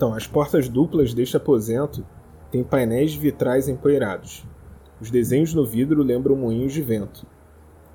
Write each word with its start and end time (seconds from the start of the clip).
Então, 0.00 0.14
as 0.14 0.26
portas 0.26 0.66
duplas 0.66 1.12
deste 1.12 1.36
aposento 1.36 2.06
têm 2.50 2.64
painéis 2.64 3.14
vitrais 3.14 3.68
empoeirados. 3.68 4.46
Os 4.98 5.10
desenhos 5.10 5.52
no 5.52 5.66
vidro 5.66 6.02
lembram 6.02 6.34
moinhos 6.34 6.72
de 6.72 6.80
vento. 6.80 7.26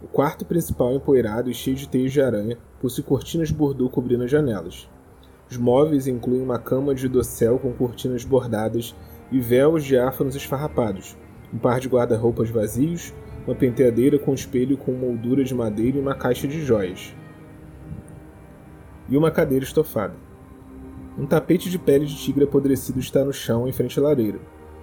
O 0.03 0.07
quarto 0.07 0.45
principal 0.45 0.91
é 0.91 0.93
empoeirado 0.97 1.49
e 1.49 1.53
cheio 1.55 1.75
de 1.75 1.89
teias 1.89 2.11
de 2.11 2.21
aranha, 2.21 2.59
possui 2.79 3.03
cortinas 3.03 3.47
de 3.47 3.55
bordô 3.55 3.89
cobrindo 3.89 4.23
as 4.23 4.29
janelas. 4.29 4.87
Os 5.49 5.57
móveis 5.57 6.05
incluem 6.05 6.43
uma 6.43 6.59
cama 6.59 6.93
de 6.93 7.07
dossel 7.07 7.57
com 7.57 7.73
cortinas 7.73 8.23
bordadas 8.23 8.95
e 9.31 9.39
véus 9.39 9.83
diáfanos 9.83 10.35
esfarrapados, 10.35 11.17
um 11.51 11.57
par 11.57 11.79
de 11.79 11.89
guarda-roupas 11.89 12.51
vazios, 12.51 13.15
uma 13.47 13.55
penteadeira 13.55 14.19
com 14.19 14.31
espelho 14.31 14.77
com 14.77 14.91
moldura 14.91 15.43
de 15.43 15.55
madeira 15.55 15.97
e 15.97 16.01
uma 16.01 16.13
caixa 16.13 16.47
de 16.47 16.63
joias. 16.63 17.15
E 19.09 19.17
uma 19.17 19.31
cadeira 19.31 19.65
estofada. 19.65 20.24
Um 21.17 21.25
tapete 21.25 21.69
de 21.69 21.79
pele 21.79 22.05
de 22.05 22.15
tigre 22.15 22.43
apodrecido 22.43 22.99
está 22.99 23.23
no 23.23 23.31
chão 23.31 23.65
em 23.69 23.71
frente 23.71 23.97
à 23.97 24.03
lareira. 24.03 24.37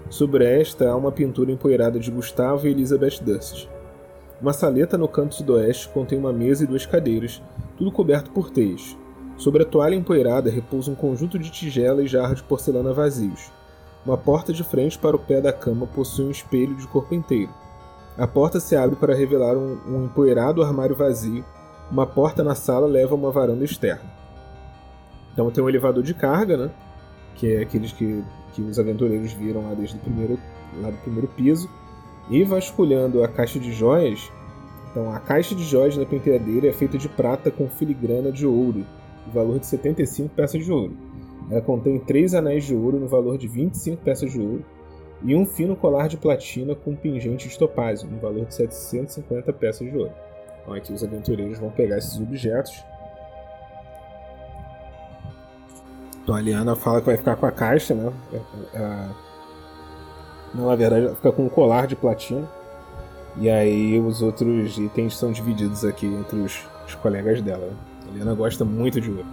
Sobre 0.09 0.47
esta 0.47 0.89
há 0.89 0.97
uma 0.97 1.13
pintura 1.13 1.53
empoeirada 1.53 2.01
de 2.01 2.11
Gustavo 2.11 2.67
e 2.67 2.71
Elizabeth 2.71 3.21
Dust. 3.21 3.69
Uma 4.41 4.55
saleta 4.55 4.97
no 4.97 5.07
canto 5.07 5.35
sudoeste 5.35 5.91
contém 5.91 6.19
uma 6.19 6.33
mesa 6.33 6.65
e 6.65 6.67
duas 6.67 6.87
cadeiras, 6.87 7.43
tudo 7.77 7.93
coberto 7.93 8.31
por 8.31 8.49
teias. 8.49 8.97
Sobre 9.37 9.63
a 9.63 9.67
toalha 9.67 9.95
empoeirada 9.95 10.51
repousa 10.51 10.91
um 10.91 10.95
conjunto 10.95 11.39
de 11.39 11.51
tigela 11.51 12.03
e 12.03 12.07
jarras 12.07 12.39
de 12.39 12.45
porcelana 12.45 12.95
vazios. 12.95 13.53
Uma 14.05 14.17
porta 14.17 14.55
de 14.55 14.65
frente 14.65 14.99
para 14.99 15.15
o 15.15 15.19
pé 15.19 15.39
da 15.39 15.53
cama 15.53 15.87
possui 15.87 16.25
um 16.25 16.31
espelho 16.31 16.75
de 16.75 16.87
corpo 16.87 17.15
inteiro. 17.15 17.53
A 18.17 18.27
porta 18.27 18.59
se 18.59 18.75
abre 18.75 18.97
para 18.97 19.15
revelar 19.15 19.55
um, 19.55 19.79
um 19.87 20.05
empoeirado 20.07 20.63
armário 20.63 20.97
vazio. 20.97 21.45
Uma 21.91 22.07
porta 22.07 22.43
na 22.43 22.55
sala 22.55 22.87
leva 22.87 23.15
a 23.15 23.19
uma 23.19 23.31
varanda 23.31 23.65
externa. 23.65 24.22
Então 25.33 25.51
tem 25.51 25.63
um 25.63 25.69
elevador 25.69 26.03
de 26.03 26.15
carga, 26.15 26.57
né? 26.57 26.71
Que 27.35 27.55
é 27.55 27.63
aqueles 27.63 27.93
que, 27.93 28.23
que 28.53 28.63
os 28.63 28.79
aventureiros 28.79 29.33
viram 29.33 29.63
lá 29.63 29.75
desde 29.75 29.97
o 29.97 29.99
primeiro, 29.99 30.39
lá 30.81 30.91
do 30.91 30.97
primeiro 30.99 31.29
piso. 31.29 31.69
E 32.31 32.45
vasculhando 32.45 33.23
a 33.25 33.29
caixa 33.29 33.59
de 33.59 33.73
joias. 33.73 34.31
Então 34.91 35.11
a 35.13 35.19
caixa 35.19 35.55
de 35.55 35.65
joias 35.65 35.97
na 35.97 36.05
penteadeira 36.05 36.69
é 36.69 36.73
feita 36.73 36.99
de 36.99 37.09
prata 37.09 37.51
com 37.51 37.69
filigrana 37.69 38.31
de 38.31 38.47
ouro, 38.47 38.85
no 39.27 39.33
valor 39.33 39.59
de 39.59 39.67
75 39.67 40.29
peças 40.35 40.65
de 40.65 40.71
ouro. 40.71 40.97
Ela 41.51 41.61
contém 41.61 41.99
três 41.99 42.35
anéis 42.35 42.65
de 42.65 42.75
ouro 42.75 43.01
no 43.01 43.09
valor 43.09 43.39
de 43.39 43.49
25 43.49 44.03
peças 44.03 44.31
de 44.31 44.41
ouro 44.41 44.65
e 45.25 45.35
um 45.35 45.47
fino 45.47 45.77
colar 45.77 46.09
de 46.09 46.17
platina 46.17 46.75
com 46.75 46.95
pingente 46.95 47.49
de 47.49 47.59
topázio, 47.59 48.09
no 48.09 48.19
valor 48.19 48.45
de 48.45 48.55
750 48.55 49.53
peças 49.53 49.91
de 49.91 49.97
ouro. 49.97 50.13
Então 50.63 50.75
aqui 50.75 50.93
os 50.93 51.03
aventureiros 51.03 51.59
vão 51.59 51.71
pegar 51.71 51.99
esses 51.99 52.19
objetos 52.21 52.85
Então 56.23 56.35
a 56.35 56.41
Liana 56.41 56.77
fala 56.77 57.01
que 57.01 57.07
vai 57.07 57.17
ficar 57.17 57.37
com 57.37 57.47
a 57.47 57.51
caixa, 57.51 57.95
né? 57.95 58.13
É, 58.33 58.37
é, 58.75 59.09
não, 60.55 60.67
na 60.67 60.77
verdade, 60.77 61.07
ela 61.07 61.15
fica 61.15 61.33
com 61.33 61.47
um 61.47 61.49
colar 61.49 61.87
de 61.87 61.97
platina. 61.97 62.49
E 63.37 63.49
aí 63.49 63.99
os 63.99 64.21
outros 64.21 64.77
itens 64.77 65.17
são 65.17 65.33
divididos 65.33 65.85
aqui 65.85 66.07
entre 66.07 66.39
os, 66.39 66.61
os 66.87 66.95
colegas 66.95 67.41
dela. 67.41 67.67
Né? 67.67 67.77
A 68.09 68.15
Liana 68.15 68.35
gosta 68.35 68.65
muito 68.65 69.01
de 69.01 69.11
ouro. 69.11 69.25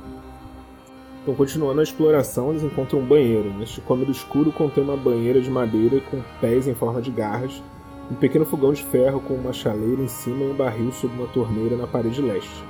Então, 1.21 1.35
continuando 1.35 1.81
a 1.81 1.83
exploração, 1.83 2.51
eles 2.51 2.63
encontram 2.63 2.99
um 2.99 3.05
banheiro. 3.05 3.53
Neste 3.53 3.81
cômodo 3.81 4.11
escuro 4.11 4.51
contém 4.51 4.83
uma 4.83 4.95
banheira 4.95 5.41
de 5.41 5.49
madeira 5.49 5.99
com 6.09 6.21
pés 6.39 6.65
em 6.65 6.73
forma 6.73 7.01
de 7.01 7.11
garras, 7.11 7.61
um 8.09 8.15
pequeno 8.15 8.45
fogão 8.45 8.73
de 8.73 8.83
ferro 8.83 9.19
com 9.19 9.35
uma 9.35 9.53
chaleira 9.53 10.01
em 10.01 10.07
cima 10.07 10.45
e 10.45 10.51
um 10.51 10.55
barril 10.55 10.91
sob 10.93 11.13
uma 11.13 11.27
torneira 11.27 11.75
na 11.75 11.85
parede 11.85 12.21
leste. 12.21 12.63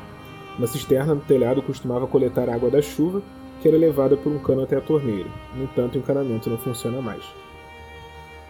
Uma 0.57 0.67
cisterna 0.67 1.15
no 1.15 1.21
telhado 1.21 1.61
costumava 1.61 2.07
coletar 2.07 2.49
água 2.49 2.69
da 2.69 2.81
chuva 2.81 3.21
que 3.61 3.67
era 3.67 3.77
levada 3.77 4.15
por 4.15 4.31
um 4.31 4.39
cano 4.39 4.63
até 4.63 4.75
a 4.77 4.81
torneira. 4.81 5.29
No 5.55 5.63
entanto, 5.63 5.95
o 5.95 5.97
encanamento 5.99 6.49
não 6.49 6.57
funciona 6.57 7.01
mais. 7.01 7.23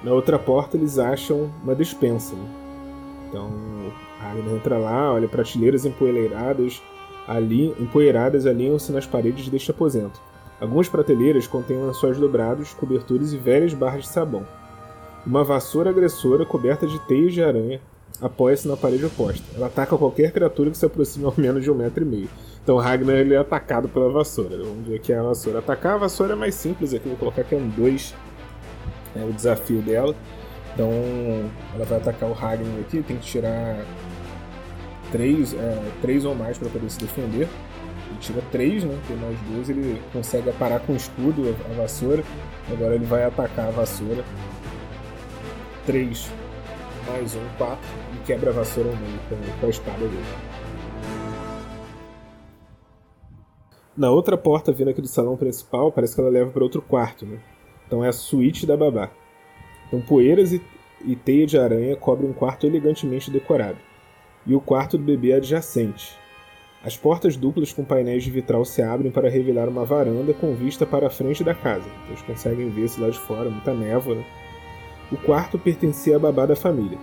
Na 0.04 0.12
outra 0.14 0.40
porta, 0.40 0.78
eles 0.78 0.98
acham 0.98 1.52
uma 1.64 1.76
despensa. 1.76 2.36
Né? 2.36 2.45
Então, 3.28 3.52
a 4.22 4.36
entra 4.56 4.78
lá, 4.78 5.14
olha 5.14 5.28
prateleiras 5.28 5.86
empoeiradas, 5.86 6.82
ali, 7.28 7.76
empoeiradas 7.80 8.45
alinham-se 8.45 8.92
nas 8.92 9.06
paredes 9.06 9.50
deste 9.50 9.72
aposento. 9.72 10.20
Algumas 10.60 10.89
prateleiras 10.89 11.48
contêm 11.48 11.82
lençóis 11.82 12.17
dobrados, 12.17 12.73
cobertores 12.73 13.32
e 13.32 13.38
velhas 13.38 13.73
barras 13.73 14.04
de 14.04 14.10
sabão. 14.10 14.45
Uma 15.26 15.44
vassoura 15.44 15.89
agressora 15.89 16.45
coberta 16.45 16.88
de 16.88 17.00
teias 17.08 17.33
de 17.33 17.44
aranha 17.44 17.80
apoia-se 18.22 18.68
na 18.68 18.76
parede 18.76 19.06
oposta. 19.06 19.44
Ela 19.56 19.68
ataca 19.68 19.98
qualquer 19.98 20.32
criatura 20.32 20.70
que 20.72 20.78
se 20.78 20.86
aproxime 20.86 21.26
ao 21.26 21.34
menos 21.38 21.64
de 21.64 21.72
um 21.72 21.76
metro 21.76 22.04
e 22.04 22.08
meio. 22.08 22.30
Então 22.64 22.78
Ragnar 22.78 23.16
ele 23.16 23.34
é 23.34 23.38
atacado 23.38 23.88
pela 23.88 24.12
vassoura. 24.12 24.58
Vamos 24.58 24.88
ver 24.88 24.96
aqui 24.96 25.14
a 25.14 25.24
vassoura. 25.24 25.60
Atacar 25.60 25.96
a 25.96 25.98
vassoura 25.98 26.34
é 26.34 26.36
mais 26.36 26.56
simples 26.56 26.94
aqui, 26.94 27.08
vou 27.08 27.18
colocar 27.18 27.42
aqui 27.42 27.56
um 27.56 27.68
2. 27.70 28.14
É 29.16 29.24
o 29.24 29.34
desafio 29.34 29.82
dela. 29.82 30.16
Então 30.74 30.92
ela 31.74 31.86
vai 31.86 31.98
atacar 31.98 32.30
o 32.30 32.34
Ragnar 32.34 32.80
aqui, 32.82 33.02
tem 33.02 33.18
que 33.18 33.26
tirar 33.26 33.84
3 35.12 35.54
é, 35.54 36.28
ou 36.28 36.36
mais 36.36 36.58
para 36.58 36.70
poder 36.70 36.90
se 36.90 37.00
defender. 37.00 37.48
Ele 38.10 38.20
tira 38.20 38.42
3, 38.52 38.84
né? 38.84 38.98
Tem 39.08 39.18
mais 39.18 39.38
2, 39.52 39.70
ele 39.70 40.02
consegue 40.12 40.52
parar 40.54 40.80
com 40.80 40.94
o 40.94 40.96
escudo 40.96 41.56
a 41.70 41.74
vassoura. 41.82 42.24
Agora 42.72 42.96
ele 42.96 43.06
vai 43.06 43.24
atacar 43.24 43.68
a 43.68 43.72
vassoura. 43.72 44.24
3 45.86 46.48
mais 47.08 47.36
1, 47.36 47.39
4 47.58 47.77
e 48.14 48.26
quebra 48.26 48.49
a 48.49 48.54
vassoura 48.54 48.89
ao 48.89 48.95
meio 48.95 49.20
com, 49.60 49.65
a 49.65 49.70
espada 49.70 49.99
dele. 49.99 50.23
Na 53.95 54.11
outra 54.11 54.37
porta 54.37 54.71
vindo 54.71 54.89
aqui 54.89 55.02
do 55.02 55.08
salão 55.08 55.36
principal, 55.36 55.92
parece 55.92 56.15
que 56.15 56.21
ela 56.21 56.30
leva 56.30 56.52
para 56.52 56.64
outro 56.64 56.82
quarto, 56.82 57.26
né? 57.26 57.39
Então 57.86 58.04
é 58.04 58.09
a 58.09 58.14
suíte 58.14 58.65
da 58.65 58.77
babá. 58.77 59.09
Então 59.88 59.99
poeiras 59.99 60.54
e, 60.54 60.61
e 61.04 61.15
teia 61.15 61.45
de 61.45 61.58
aranha 61.58 61.95
cobrem 61.95 62.30
um 62.30 62.33
quarto 62.33 62.65
elegantemente 62.65 63.32
decorado. 63.32 63.77
E 64.45 64.55
o 64.55 64.61
quarto 64.61 64.98
do 64.98 65.04
bebê 65.04 65.33
adjacente. 65.33 66.17
As 66.82 66.95
portas 66.95 67.36
duplas 67.36 67.73
com 67.73 67.83
painéis 67.83 68.23
de 68.23 68.32
vitral 68.32 68.64
se 68.64 68.82
abrem 68.82 69.11
para 69.11 69.30
revelar 69.30 69.67
uma 69.67 69.83
varanda 69.83 70.33
com 70.33 70.55
vista 70.55 70.86
para 70.86 71.08
a 71.08 71.09
frente 71.09 71.43
da 71.43 71.54
casa. 71.54 71.89
Eles 72.08 72.21
conseguem 72.21 72.70
ver 72.70 72.88
se 72.88 73.02
lá 73.02 73.09
de 73.09 73.20
fora, 73.20 73.49
muita 73.49 73.73
névoa. 73.73 74.15
Né? 74.15 74.26
O 75.11 75.17
quarto 75.17 75.58
pertencia 75.58 76.15
à 76.15 76.20
babá 76.20 76.45
da 76.45 76.55
família. 76.55 76.97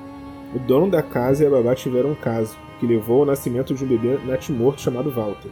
O 0.54 0.58
dono 0.58 0.90
da 0.90 1.02
casa 1.02 1.42
e 1.42 1.46
a 1.46 1.50
babá 1.50 1.74
tiveram 1.74 2.10
um 2.10 2.14
caso, 2.14 2.56
que 2.78 2.86
levou 2.86 3.20
ao 3.20 3.26
nascimento 3.26 3.74
de 3.74 3.84
um 3.84 3.88
bebê 3.88 4.18
natimorto 4.24 4.80
chamado 4.80 5.10
Walter. 5.10 5.50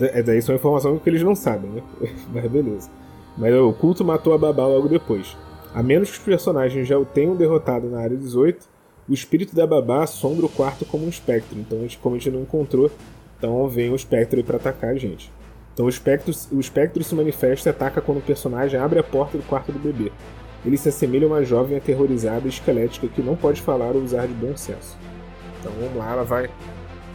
É, 0.00 0.20
é 0.20 0.22
daí 0.22 0.40
só 0.42 0.52
informação 0.52 0.98
que 0.98 1.08
eles 1.08 1.22
não 1.22 1.34
sabem, 1.34 1.70
né? 1.70 1.82
Mas 2.32 2.50
beleza. 2.50 2.90
Mas 3.36 3.54
o 3.54 3.72
culto 3.72 4.04
matou 4.04 4.34
a 4.34 4.38
babá 4.38 4.66
logo 4.66 4.88
depois. 4.88 5.36
A 5.74 5.82
menos 5.82 6.10
que 6.10 6.18
os 6.18 6.24
personagens 6.24 6.86
já 6.86 6.98
o 6.98 7.04
tenham 7.04 7.34
derrotado 7.34 7.88
na 7.88 8.00
área 8.00 8.16
18, 8.16 8.68
o 9.08 9.14
espírito 9.14 9.56
da 9.56 9.66
babá 9.66 10.02
assombra 10.02 10.44
o 10.44 10.50
quarto 10.50 10.84
como 10.84 11.06
um 11.06 11.08
espectro. 11.08 11.58
Então, 11.58 11.78
como 12.02 12.14
a 12.14 12.18
gente 12.18 12.30
não 12.30 12.42
encontrou, 12.42 12.90
então 13.38 13.66
vem 13.68 13.90
o 13.90 13.96
espectro 13.96 14.44
pra 14.44 14.56
atacar 14.56 14.90
a 14.90 14.98
gente. 14.98 15.32
Então 15.72 15.86
o 15.86 15.88
espectro, 15.88 16.32
o 16.52 16.60
espectro 16.60 17.02
se 17.02 17.14
manifesta 17.14 17.68
e 17.68 17.70
ataca 17.70 18.00
quando 18.00 18.18
o 18.18 18.22
personagem 18.22 18.78
abre 18.78 18.98
a 18.98 19.02
porta 19.02 19.38
do 19.38 19.44
quarto 19.44 19.72
do 19.72 19.78
bebê. 19.78 20.12
Ele 20.64 20.76
se 20.76 20.88
assemelha 20.88 21.26
a 21.26 21.28
uma 21.28 21.44
jovem 21.44 21.76
aterrorizada 21.76 22.46
e 22.46 22.48
esquelética 22.48 23.08
que 23.08 23.20
não 23.20 23.36
pode 23.36 23.60
falar 23.60 23.96
ou 23.96 24.02
usar 24.02 24.26
de 24.26 24.34
bom 24.34 24.56
senso. 24.56 24.96
Então 25.58 25.72
vamos 25.80 25.96
lá, 25.96 26.12
ela 26.12 26.24
vai 26.24 26.48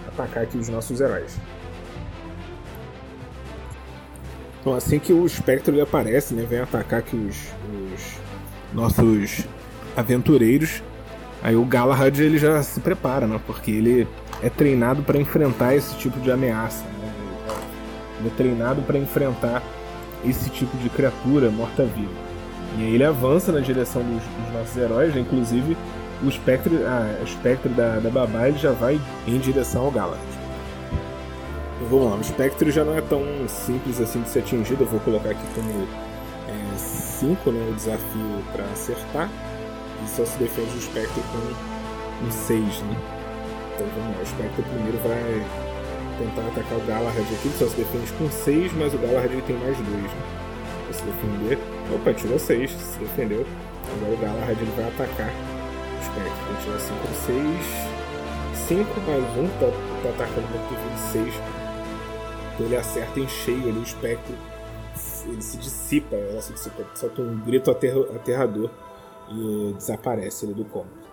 atacar 0.07 0.43
aqui 0.43 0.57
os 0.57 0.67
nossos 0.67 0.99
heróis. 0.99 1.37
Então, 4.59 4.75
assim 4.75 4.99
que 4.99 5.13
o 5.13 5.25
espectro 5.25 5.81
aparece, 5.81 6.33
né, 6.33 6.45
vem 6.49 6.59
atacar 6.59 6.99
aqui 6.99 7.15
os, 7.15 7.37
os 7.93 8.19
nossos 8.73 9.47
aventureiros, 9.95 10.83
aí 11.41 11.55
o 11.55 11.63
Galahad 11.63 12.19
ele 12.19 12.37
já 12.37 12.61
se 12.61 12.81
prepara, 12.81 13.25
né, 13.27 13.39
porque 13.47 13.71
ele 13.71 14.05
é 14.43 14.49
treinado 14.49 15.03
para 15.03 15.17
enfrentar 15.17 15.73
esse 15.73 15.95
tipo 15.95 16.19
de 16.19 16.29
ameaça. 16.29 16.83
Né, 16.83 17.13
ele 18.19 18.27
é 18.27 18.31
treinado 18.35 18.81
para 18.81 18.97
enfrentar 18.97 19.63
esse 20.25 20.49
tipo 20.49 20.75
de 20.77 20.89
criatura 20.89 21.49
morta-viva. 21.49 22.26
E 22.77 22.83
aí 22.83 22.95
ele 22.95 23.03
avança 23.03 23.51
na 23.51 23.59
direção 23.59 24.01
dos, 24.03 24.23
dos 24.23 24.53
nossos 24.53 24.77
heróis, 24.77 25.13
né, 25.13 25.21
inclusive 25.21 25.77
o 26.23 26.27
espectro, 26.27 26.73
o 26.75 27.23
espectro 27.23 27.69
da, 27.69 27.99
da 27.99 28.09
Babá 28.09 28.47
ele 28.47 28.57
já 28.57 28.71
vai 28.71 28.99
em 29.27 29.37
direção 29.37 29.85
ao 29.85 29.91
Galahad. 29.91 30.19
Vamos 31.89 32.09
lá, 32.09 32.17
o 32.17 32.21
espectro 32.21 32.69
já 32.71 32.83
não 32.83 32.97
é 32.97 33.01
tão 33.01 33.23
simples 33.47 34.01
assim 34.01 34.21
de 34.21 34.29
ser 34.29 34.39
atingido. 34.39 34.83
Eu 34.83 34.87
vou 34.87 34.99
colocar 34.99 35.29
aqui 35.29 35.43
como 35.53 35.87
5 37.19 37.49
é, 37.49 37.51
né, 37.51 37.69
o 37.69 37.73
desafio 37.75 38.43
para 38.51 38.63
acertar. 38.65 39.29
E 40.03 40.09
só 40.09 40.25
se 40.25 40.37
defende 40.37 40.69
o 40.75 40.77
espectro 40.77 41.21
com 41.31 42.25
um 42.25 42.31
6, 42.31 42.61
né? 42.61 42.97
Então 43.75 43.87
vamos 43.95 44.15
lá, 44.15 44.19
o 44.19 44.23
espectro 44.23 44.63
primeiro 44.63 44.97
vai 44.99 45.45
tentar 46.19 46.47
atacar 46.47 46.77
o 46.77 46.85
Galahad 46.85 47.21
aqui, 47.21 47.49
só 47.57 47.67
se 47.67 47.75
defende 47.75 48.11
com 48.13 48.29
6, 48.29 48.73
mas 48.73 48.93
o 48.93 48.97
Galahad 48.97 49.31
tem 49.45 49.57
mais 49.57 49.77
2, 49.77 49.87
né? 49.87 50.09
Se 50.97 51.03
defender. 51.03 51.57
Opa, 51.93 52.13
tirou 52.13 52.39
6, 52.39 52.71
se 52.71 52.99
defendeu. 52.99 53.45
Agora 53.95 54.13
o 54.13 54.17
Galahad 54.17 54.57
ele 54.59 54.71
vai 54.75 54.87
atacar 54.87 55.29
o 55.29 56.01
espectro. 56.01 56.45
Vai 56.51 56.63
tirar 56.63 56.79
5 56.79 56.99
com 56.99 57.13
6. 57.13 57.97
5 58.67 59.01
mais 59.01 59.23
1, 59.37 59.47
tá, 59.59 59.67
tá 60.03 60.09
atacando 60.09 60.47
uma 60.47 60.93
de 60.93 60.99
6 60.99 61.57
então 62.57 62.65
ele 62.65 62.75
acerta 62.75 63.19
em 63.19 63.27
cheio 63.27 63.69
ali 63.69 63.77
o 63.77 63.83
espectro, 63.83 64.35
ele 65.27 65.41
se 65.43 65.57
dissipa, 65.57 66.15
ela 66.15 66.41
se 66.41 66.51
dissipa, 66.51 66.83
solta 66.95 67.21
um 67.21 67.39
grito 67.39 67.69
aterrador 67.69 68.71
e 69.29 69.73
desaparece 69.77 70.45
ali 70.45 70.55
do 70.55 70.65
cômodo. 70.65 71.07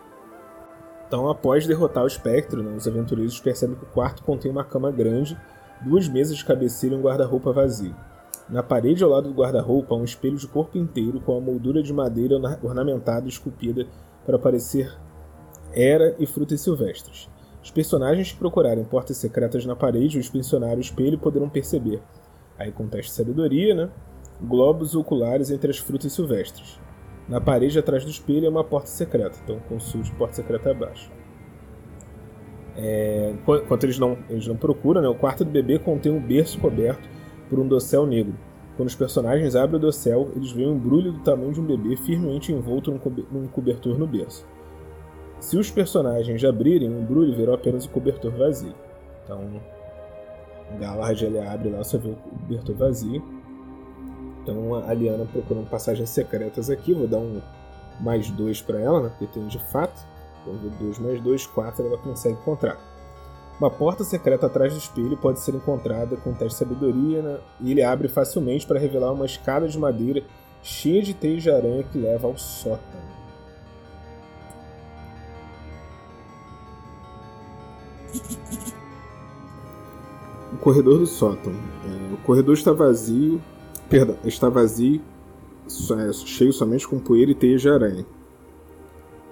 Então, 1.06 1.28
após 1.28 1.66
derrotar 1.66 2.02
o 2.02 2.06
espectro, 2.06 2.62
né, 2.62 2.74
os 2.74 2.88
aventureiros 2.88 3.38
percebem 3.38 3.76
que 3.76 3.84
o 3.84 3.88
quarto 3.88 4.22
contém 4.22 4.50
uma 4.50 4.64
cama 4.64 4.90
grande, 4.90 5.38
duas 5.82 6.08
mesas 6.08 6.38
de 6.38 6.44
cabeceira 6.46 6.96
e 6.96 6.98
um 6.98 7.02
guarda-roupa 7.02 7.52
vazio. 7.52 7.94
Na 8.48 8.62
parede 8.62 9.02
ao 9.02 9.10
lado 9.10 9.28
do 9.28 9.34
guarda-roupa 9.34 9.94
um 9.94 10.04
espelho 10.04 10.36
de 10.36 10.46
corpo 10.46 10.76
inteiro 10.76 11.20
com 11.20 11.36
a 11.36 11.40
moldura 11.40 11.82
de 11.82 11.92
madeira 11.92 12.36
ornamentada 12.62 13.26
e 13.26 13.30
esculpida 13.30 13.86
para 14.24 14.38
parecer 14.38 14.92
era 15.72 16.14
e 16.18 16.26
frutas 16.26 16.60
silvestres. 16.60 17.28
Os 17.62 17.70
personagens 17.70 18.32
que 18.32 18.38
procurarem 18.38 18.84
portas 18.84 19.16
secretas 19.16 19.64
na 19.64 19.74
parede 19.74 20.18
ou 20.18 20.20
inspecionar 20.20 20.76
o 20.76 20.80
espelho 20.80 21.18
poderão 21.18 21.48
perceber, 21.48 22.02
aí 22.58 22.70
de 22.70 23.10
sabedoria, 23.10 23.74
né? 23.74 23.90
Globos 24.42 24.94
oculares 24.94 25.50
entre 25.50 25.70
as 25.70 25.78
frutas 25.78 26.12
silvestres. 26.12 26.78
Na 27.26 27.40
parede 27.40 27.78
atrás 27.78 28.04
do 28.04 28.10
espelho 28.10 28.46
é 28.46 28.50
uma 28.50 28.62
porta 28.62 28.88
secreta, 28.88 29.38
então 29.42 29.58
consulte 29.60 30.12
porta 30.12 30.36
secreta 30.36 30.70
abaixo. 30.70 31.10
É, 32.76 33.32
enquanto 33.32 33.84
eles 33.84 33.98
não, 33.98 34.18
eles 34.28 34.46
não 34.46 34.56
procuram, 34.56 35.00
né, 35.00 35.08
o 35.08 35.14
quarto 35.14 35.44
do 35.44 35.50
bebê 35.50 35.78
contém 35.78 36.12
um 36.12 36.20
berço 36.20 36.58
coberto 36.60 37.08
por 37.54 37.60
um 37.60 37.68
dossel 37.68 38.04
negro. 38.04 38.34
Quando 38.76 38.88
os 38.88 38.96
personagens 38.96 39.54
abrem 39.54 39.76
o 39.76 39.80
dossel, 39.80 40.32
eles 40.34 40.50
veem 40.50 40.68
um 40.68 40.74
embrulho 40.74 41.12
do 41.12 41.20
tamanho 41.20 41.52
de 41.52 41.60
um 41.60 41.64
bebê 41.64 41.94
firmemente 41.94 42.52
envolto 42.52 42.90
num 43.30 43.46
cobertor 43.46 43.96
no 43.96 44.08
berço. 44.08 44.44
Se 45.38 45.56
os 45.56 45.70
personagens 45.70 46.44
abrirem 46.44 46.88
o 46.88 47.00
embrulho, 47.00 47.36
verão 47.36 47.54
apenas 47.54 47.84
o 47.84 47.90
cobertor 47.90 48.32
vazio. 48.32 48.74
Então, 49.22 49.60
Galahad 50.80 51.22
ele 51.22 51.38
abre 51.38 51.70
lá, 51.70 51.84
só 51.84 51.96
vê 51.96 52.08
o 52.08 52.16
cobertor 52.16 52.74
vazio. 52.74 53.22
Então 54.42 54.74
a 54.74 54.92
Liana 54.92 55.24
procurando 55.24 55.70
passagens 55.70 56.10
secretas 56.10 56.68
aqui, 56.68 56.92
vou 56.92 57.06
dar 57.06 57.18
um 57.18 57.40
mais 58.00 58.28
dois 58.32 58.60
para 58.60 58.80
ela, 58.80 59.00
né, 59.00 59.08
porque 59.10 59.32
tem 59.32 59.46
de 59.46 59.60
fato. 59.70 60.12
Ver 60.44 60.70
2 60.78 60.98
mais 60.98 61.20
2, 61.22 61.46
4, 61.46 61.86
ela 61.86 61.96
consegue 61.96 62.34
encontrar. 62.34 62.78
Uma 63.60 63.70
porta 63.70 64.02
secreta 64.02 64.46
atrás 64.46 64.72
do 64.72 64.78
espelho 64.78 65.16
pode 65.16 65.38
ser 65.40 65.54
encontrada 65.54 66.16
com 66.16 66.32
teste 66.32 66.48
de 66.48 66.54
sabedoria 66.54 67.22
né? 67.22 67.38
e 67.60 67.70
ele 67.70 67.82
abre 67.82 68.08
facilmente 68.08 68.66
para 68.66 68.80
revelar 68.80 69.12
uma 69.12 69.26
escada 69.26 69.68
de 69.68 69.78
madeira 69.78 70.24
cheia 70.62 71.02
de 71.02 71.14
teias 71.14 71.42
de 71.42 71.50
aranha 71.50 71.84
que 71.84 71.98
leva 71.98 72.26
ao 72.26 72.36
sótão. 72.36 73.00
O 80.52 80.56
corredor 80.56 80.98
do 80.98 81.06
sótão. 81.06 81.52
É, 81.52 82.14
o 82.14 82.16
corredor 82.18 82.54
está 82.54 82.72
vazio, 82.72 83.40
perdão, 83.88 84.16
está 84.24 84.48
vazio, 84.48 85.00
é, 85.66 86.12
cheio 86.12 86.52
somente 86.52 86.88
com 86.88 86.98
poeira 86.98 87.30
e 87.30 87.34
teias 87.34 87.60
de 87.60 87.68
aranha. 87.68 88.06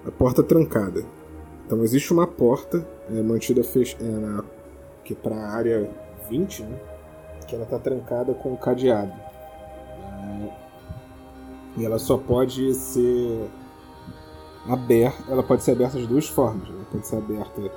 A 0.05 0.11
porta 0.11 0.43
trancada. 0.43 1.03
Então 1.73 1.83
existe 1.83 2.13
uma 2.13 2.27
porta 2.27 2.87
é, 3.09 3.19
mantida 3.23 3.61
é, 3.61 4.43
que 5.03 5.15
para 5.15 5.35
a 5.35 5.49
área 5.53 5.89
20, 6.29 6.61
né? 6.61 6.79
que 7.47 7.55
ela 7.55 7.63
está 7.63 7.79
trancada 7.79 8.31
com 8.35 8.53
um 8.53 8.55
cadeado. 8.55 9.11
É... 9.11 10.49
E 11.77 11.83
ela 11.83 11.97
só 11.97 12.15
pode 12.15 12.75
ser 12.75 13.49
aberta, 14.69 15.23
ela 15.27 15.41
pode 15.41 15.63
ser 15.63 15.71
aberta 15.71 15.97
de 15.97 16.05
duas 16.05 16.27
formas. 16.27 16.69
Ela 16.69 16.85
pode 16.91 17.07
ser 17.07 17.15
aberta 17.15 17.61
é, 17.65 17.71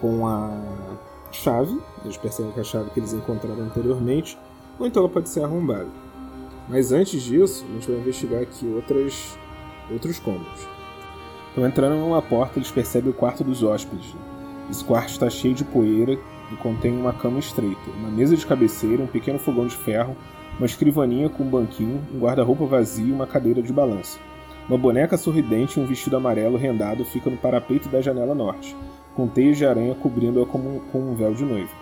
com 0.00 0.26
a 0.26 0.50
chave, 1.30 1.78
eles 2.02 2.16
percebem 2.16 2.52
que 2.52 2.60
a 2.60 2.64
chave 2.64 2.88
que 2.88 3.00
eles 3.00 3.12
encontraram 3.12 3.64
anteriormente, 3.64 4.38
ou 4.78 4.86
então 4.86 5.02
ela 5.02 5.12
pode 5.12 5.28
ser 5.28 5.44
arrombada. 5.44 5.90
Mas 6.70 6.90
antes 6.90 7.20
disso, 7.22 7.66
a 7.68 7.72
gente 7.74 7.90
vai 7.90 8.00
investigar 8.00 8.40
aqui 8.40 8.66
outras, 8.66 9.38
outros 9.92 10.18
cômodos. 10.18 10.79
Então, 11.52 11.66
entrando 11.66 11.96
numa 11.96 12.22
porta, 12.22 12.58
eles 12.58 12.70
percebem 12.70 13.10
o 13.10 13.14
quarto 13.14 13.42
dos 13.42 13.62
hóspedes. 13.62 14.14
Esse 14.70 14.84
quarto 14.84 15.08
está 15.08 15.28
cheio 15.28 15.54
de 15.54 15.64
poeira 15.64 16.12
e 16.52 16.56
contém 16.56 16.92
uma 16.92 17.12
cama 17.12 17.38
estreita, 17.38 17.90
uma 17.96 18.10
mesa 18.10 18.36
de 18.36 18.46
cabeceira, 18.46 19.02
um 19.02 19.06
pequeno 19.06 19.38
fogão 19.38 19.66
de 19.66 19.76
ferro, 19.76 20.16
uma 20.56 20.66
escrivaninha 20.66 21.28
com 21.28 21.42
um 21.42 21.50
banquinho, 21.50 22.00
um 22.14 22.20
guarda-roupa 22.20 22.66
vazio 22.66 23.08
e 23.08 23.12
uma 23.12 23.26
cadeira 23.26 23.60
de 23.62 23.72
balanço. 23.72 24.20
Uma 24.68 24.78
boneca 24.78 25.16
sorridente 25.16 25.78
e 25.78 25.82
um 25.82 25.86
vestido 25.86 26.16
amarelo 26.16 26.56
rendado 26.56 27.04
fica 27.04 27.28
no 27.28 27.36
parapeito 27.36 27.88
da 27.88 28.00
janela 28.00 28.34
norte, 28.34 28.76
com 29.16 29.26
teias 29.26 29.56
de 29.56 29.66
aranha 29.66 29.94
cobrindo-a 29.96 30.46
com 30.46 30.58
um 30.94 31.14
véu 31.14 31.34
de 31.34 31.44
noiva. 31.44 31.72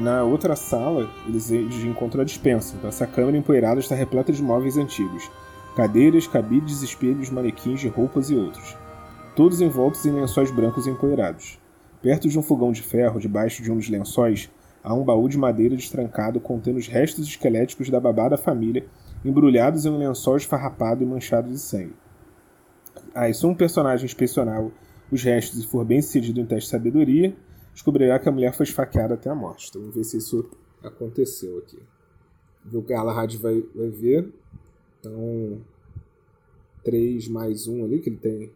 Na 0.00 0.24
outra 0.24 0.56
sala, 0.56 1.08
eles 1.26 1.50
encontram 1.84 2.22
a 2.22 2.24
dispensa. 2.24 2.74
Então, 2.76 2.88
essa 2.88 3.06
câmara 3.06 3.36
empoeirada 3.36 3.78
está 3.78 3.94
repleta 3.94 4.32
de 4.32 4.42
móveis 4.42 4.76
antigos, 4.76 5.30
cadeiras, 5.76 6.26
cabides, 6.26 6.80
espelhos, 6.80 7.28
manequins 7.28 7.80
de 7.80 7.88
roupas 7.88 8.30
e 8.30 8.34
outros, 8.34 8.74
todos 9.36 9.60
envoltos 9.60 10.06
em 10.06 10.10
lençóis 10.10 10.50
brancos 10.50 10.86
empoeirados. 10.86 11.60
Perto 12.00 12.30
de 12.30 12.38
um 12.38 12.42
fogão 12.42 12.72
de 12.72 12.82
ferro, 12.82 13.20
debaixo 13.20 13.62
de 13.62 13.70
um 13.70 13.76
dos 13.76 13.90
lençóis, 13.90 14.50
há 14.82 14.94
um 14.94 15.04
baú 15.04 15.28
de 15.28 15.36
madeira 15.36 15.76
destrancado 15.76 16.40
contendo 16.40 16.78
os 16.78 16.88
restos 16.88 17.28
esqueléticos 17.28 17.90
da 17.90 18.00
babá 18.00 18.26
da 18.26 18.38
família, 18.38 18.86
embrulhados 19.22 19.84
em 19.84 19.90
um 19.90 19.98
lençol 19.98 20.38
esfarrapado 20.38 21.02
e 21.02 21.06
manchado 21.06 21.50
de 21.50 21.58
sangue. 21.58 21.94
Ah, 23.14 23.28
e 23.28 23.34
se 23.34 23.44
um 23.44 23.54
personagem 23.54 24.06
inspecionar 24.06 24.66
os 25.12 25.22
restos 25.22 25.62
e 25.62 25.66
for 25.66 25.84
bem 25.84 26.00
sucedido 26.00 26.40
em 26.40 26.46
teste 26.46 26.70
de 26.70 26.70
sabedoria, 26.70 27.36
descobrirá 27.74 28.18
que 28.18 28.30
a 28.30 28.32
mulher 28.32 28.54
foi 28.54 28.64
esfaqueada 28.64 29.12
até 29.12 29.28
a 29.28 29.34
morte. 29.34 29.66
Então 29.68 29.82
vamos 29.82 29.94
ver 29.94 30.04
se 30.04 30.16
isso 30.16 30.48
aconteceu 30.82 31.58
aqui. 31.58 31.78
O 32.72 32.80
Galahad 32.80 33.36
vai, 33.36 33.62
vai 33.74 33.90
ver. 33.90 34.32
Então, 35.06 35.60
3 36.84 37.28
mais 37.28 37.66
1 37.66 37.84
ali, 37.84 38.00
que 38.00 38.10
ele 38.10 38.16
tem. 38.16 38.50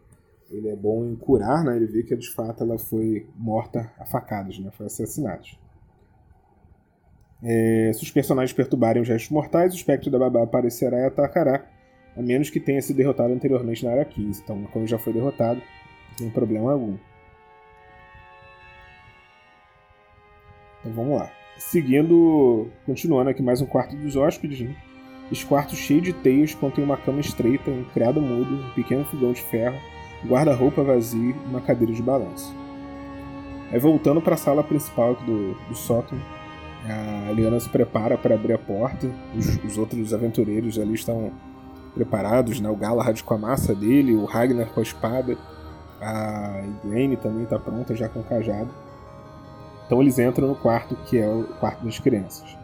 Ele 0.49 0.67
é 0.67 0.75
bom 0.75 1.05
em 1.05 1.15
curar, 1.15 1.63
né? 1.63 1.77
Ele 1.77 1.85
vê 1.85 2.03
que 2.03 2.15
de 2.15 2.29
fato 2.29 2.63
ela 2.63 2.77
foi 2.77 3.25
morta 3.37 3.91
a 3.97 4.05
facadas, 4.05 4.59
né? 4.59 4.69
Foi 4.71 4.85
assassinada. 4.85 5.43
É, 7.43 7.91
se 7.93 8.03
os 8.03 8.11
personagens 8.11 8.53
perturbarem 8.53 9.01
os 9.01 9.07
restos 9.07 9.31
mortais, 9.31 9.73
o 9.73 9.77
espectro 9.77 10.11
da 10.11 10.19
babá 10.19 10.43
aparecerá 10.43 10.99
e 10.99 11.05
atacará, 11.05 11.65
a 12.15 12.21
menos 12.21 12.49
que 12.49 12.59
tenha 12.59 12.81
sido 12.81 12.97
derrotado 12.97 13.33
anteriormente 13.33 13.85
na 13.85 13.91
área 13.91 14.05
15. 14.05 14.41
Então, 14.43 14.63
como 14.65 14.85
já 14.85 14.99
foi 14.99 15.13
derrotado, 15.13 15.61
não 16.09 16.17
tem 16.17 16.29
problema 16.29 16.73
algum. 16.73 16.97
Então 20.81 20.91
vamos 20.93 21.19
lá. 21.19 21.31
Seguindo, 21.57 22.67
continuando 22.85 23.29
aqui 23.29 23.41
mais 23.41 23.61
um 23.61 23.65
quarto 23.65 23.95
dos 23.95 24.15
hóspedes, 24.15 24.61
né? 24.61 24.75
Esse 25.31 25.45
quarto 25.45 25.75
cheio 25.75 26.01
de 26.01 26.11
teias 26.11 26.53
contém 26.53 26.83
uma 26.83 26.97
cama 26.97 27.21
estreita, 27.21 27.71
um 27.71 27.85
criado 27.93 28.21
mudo, 28.21 28.53
um 28.53 28.69
pequeno 28.71 29.05
fogão 29.05 29.31
de 29.31 29.41
ferro, 29.41 29.79
guarda-roupa 30.27 30.83
vazio 30.83 31.31
e 31.31 31.49
uma 31.49 31.61
cadeira 31.61 31.93
de 31.93 32.01
balanço. 32.01 32.53
Aí 33.71 33.79
voltando 33.79 34.21
para 34.21 34.35
a 34.35 34.37
sala 34.37 34.63
principal 34.63 35.15
do, 35.15 35.53
do 35.69 35.75
sótão, 35.75 36.19
a 36.85 37.31
Liana 37.31 37.59
se 37.59 37.69
prepara 37.69 38.17
para 38.17 38.35
abrir 38.35 38.53
a 38.53 38.57
porta, 38.57 39.09
os, 39.35 39.63
os, 39.63 39.77
outros 39.77 40.13
aventureiros 40.13 40.77
ali 40.77 40.95
estão 40.95 41.31
preparados, 41.93 42.59
né? 42.59 42.69
o 42.69 42.75
Galahad 42.75 43.21
com 43.21 43.33
a 43.33 43.37
massa 43.37 43.73
dele, 43.73 44.15
o 44.15 44.25
Ragnar 44.25 44.67
com 44.67 44.79
a 44.81 44.83
espada, 44.83 45.37
a 46.01 46.63
Igraine 46.83 47.15
também 47.15 47.43
está 47.43 47.57
pronta 47.57 47.95
já 47.95 48.09
com 48.09 48.19
o 48.19 48.23
cajado. 48.23 48.69
Então 49.85 50.01
eles 50.01 50.19
entram 50.19 50.47
no 50.47 50.55
quarto 50.55 50.95
que 51.05 51.17
é 51.17 51.27
o 51.27 51.43
quarto 51.59 51.85
das 51.85 51.99
crianças. 51.99 52.60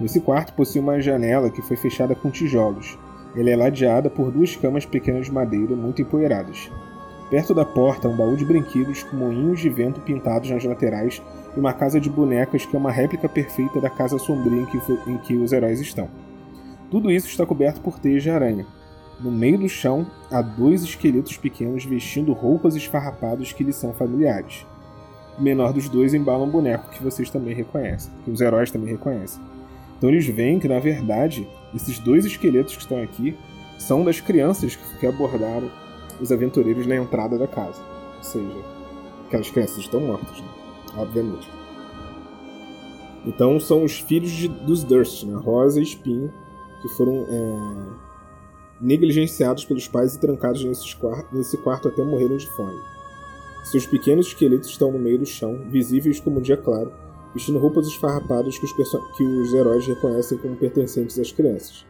Esse 0.00 0.20
quarto 0.20 0.52
possui 0.52 0.80
uma 0.80 1.00
janela 1.00 1.50
que 1.50 1.60
foi 1.62 1.76
fechada 1.76 2.14
com 2.14 2.30
tijolos. 2.30 2.96
Ela 3.36 3.50
é 3.50 3.56
ladeada 3.56 4.08
por 4.08 4.30
duas 4.30 4.54
camas 4.54 4.86
pequenas 4.86 5.26
de 5.26 5.32
madeira 5.32 5.74
muito 5.74 6.00
empoeiradas. 6.00 6.70
Perto 7.28 7.52
da 7.52 7.64
porta, 7.64 8.08
um 8.08 8.16
baú 8.16 8.36
de 8.36 8.44
brinquedos 8.44 9.02
com 9.02 9.16
moinhos 9.16 9.60
de 9.60 9.68
vento 9.68 10.00
pintados 10.00 10.50
nas 10.50 10.64
laterais 10.64 11.20
e 11.54 11.60
uma 11.60 11.72
casa 11.72 12.00
de 12.00 12.08
bonecas 12.08 12.64
que 12.64 12.74
é 12.74 12.78
uma 12.78 12.92
réplica 12.92 13.28
perfeita 13.28 13.80
da 13.80 13.90
casa 13.90 14.18
sombria 14.18 14.62
em 14.62 14.66
que, 14.66 14.78
em 15.06 15.18
que 15.18 15.36
os 15.36 15.52
heróis 15.52 15.80
estão. 15.80 16.08
Tudo 16.90 17.10
isso 17.10 17.26
está 17.26 17.44
coberto 17.44 17.80
por 17.80 17.98
teias 17.98 18.22
de 18.22 18.30
aranha. 18.30 18.64
No 19.20 19.32
meio 19.32 19.58
do 19.58 19.68
chão, 19.68 20.06
há 20.30 20.40
dois 20.40 20.82
esqueletos 20.82 21.36
pequenos 21.36 21.84
vestindo 21.84 22.32
roupas 22.32 22.76
esfarrapadas 22.76 23.52
que 23.52 23.64
lhes 23.64 23.76
são 23.76 23.92
familiares. 23.92 24.64
O 25.36 25.42
menor 25.42 25.72
dos 25.72 25.88
dois 25.88 26.14
embala 26.14 26.44
um 26.44 26.50
boneco 26.50 26.88
que 26.90 27.02
vocês 27.02 27.28
também 27.28 27.54
reconhecem, 27.54 28.12
que 28.24 28.30
os 28.30 28.40
heróis 28.40 28.70
também 28.70 28.90
reconhecem. 28.90 29.42
Então 29.98 30.08
eles 30.08 30.26
veem 30.26 30.60
que, 30.60 30.68
na 30.68 30.78
verdade, 30.78 31.46
esses 31.74 31.98
dois 31.98 32.24
esqueletos 32.24 32.76
que 32.76 32.82
estão 32.82 33.02
aqui 33.02 33.36
são 33.78 34.04
das 34.04 34.20
crianças 34.20 34.76
que 34.76 35.06
abordaram 35.06 35.70
os 36.20 36.32
aventureiros 36.32 36.86
na 36.86 36.96
entrada 36.96 37.36
da 37.36 37.46
casa. 37.46 37.82
Ou 38.16 38.22
seja, 38.22 38.64
aquelas 39.26 39.50
crianças 39.50 39.78
estão 39.78 40.00
mortas, 40.00 40.40
né? 40.40 40.48
obviamente. 40.96 41.50
Então 43.26 43.58
são 43.58 43.84
os 43.84 43.98
filhos 43.98 44.30
de, 44.30 44.48
dos 44.48 44.84
Durst, 44.84 45.24
né? 45.24 45.34
Rosa 45.36 45.80
e 45.80 45.82
Espinho, 45.82 46.32
que 46.80 46.88
foram 46.90 47.26
é, 47.28 47.86
negligenciados 48.80 49.64
pelos 49.64 49.88
pais 49.88 50.14
e 50.14 50.20
trancados 50.20 50.64
nesse 50.64 50.94
quarto, 50.96 51.34
nesse 51.34 51.56
quarto 51.58 51.88
até 51.88 52.02
morrerem 52.02 52.36
de 52.36 52.46
fome. 52.56 52.78
Seus 53.64 53.84
pequenos 53.84 54.28
esqueletos 54.28 54.68
estão 54.70 54.92
no 54.92 54.98
meio 54.98 55.18
do 55.18 55.26
chão, 55.26 55.60
visíveis 55.68 56.20
como 56.20 56.38
um 56.38 56.42
dia 56.42 56.56
claro, 56.56 56.92
vestindo 57.38 57.58
roupas 57.60 57.86
esfarrapadas 57.86 58.58
que 58.58 58.64
os, 58.64 58.72
que 59.16 59.22
os 59.22 59.54
heróis 59.54 59.86
reconhecem 59.86 60.36
como 60.38 60.56
pertencentes 60.56 61.18
às 61.18 61.30
crianças. 61.30 61.86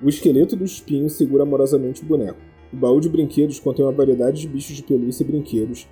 O 0.00 0.08
esqueleto 0.08 0.54
do 0.54 0.64
espinho 0.64 1.10
segura 1.10 1.42
amorosamente 1.42 2.02
o 2.02 2.06
boneco. 2.06 2.38
O 2.72 2.76
baú 2.76 3.00
de 3.00 3.08
brinquedos 3.08 3.58
contém 3.58 3.84
uma 3.84 3.92
variedade 3.92 4.40
de 4.40 4.48
bichos 4.48 4.76
de 4.76 4.84
pelúcia 4.84 5.24
e 5.24 5.26
brinquedos. 5.26 5.88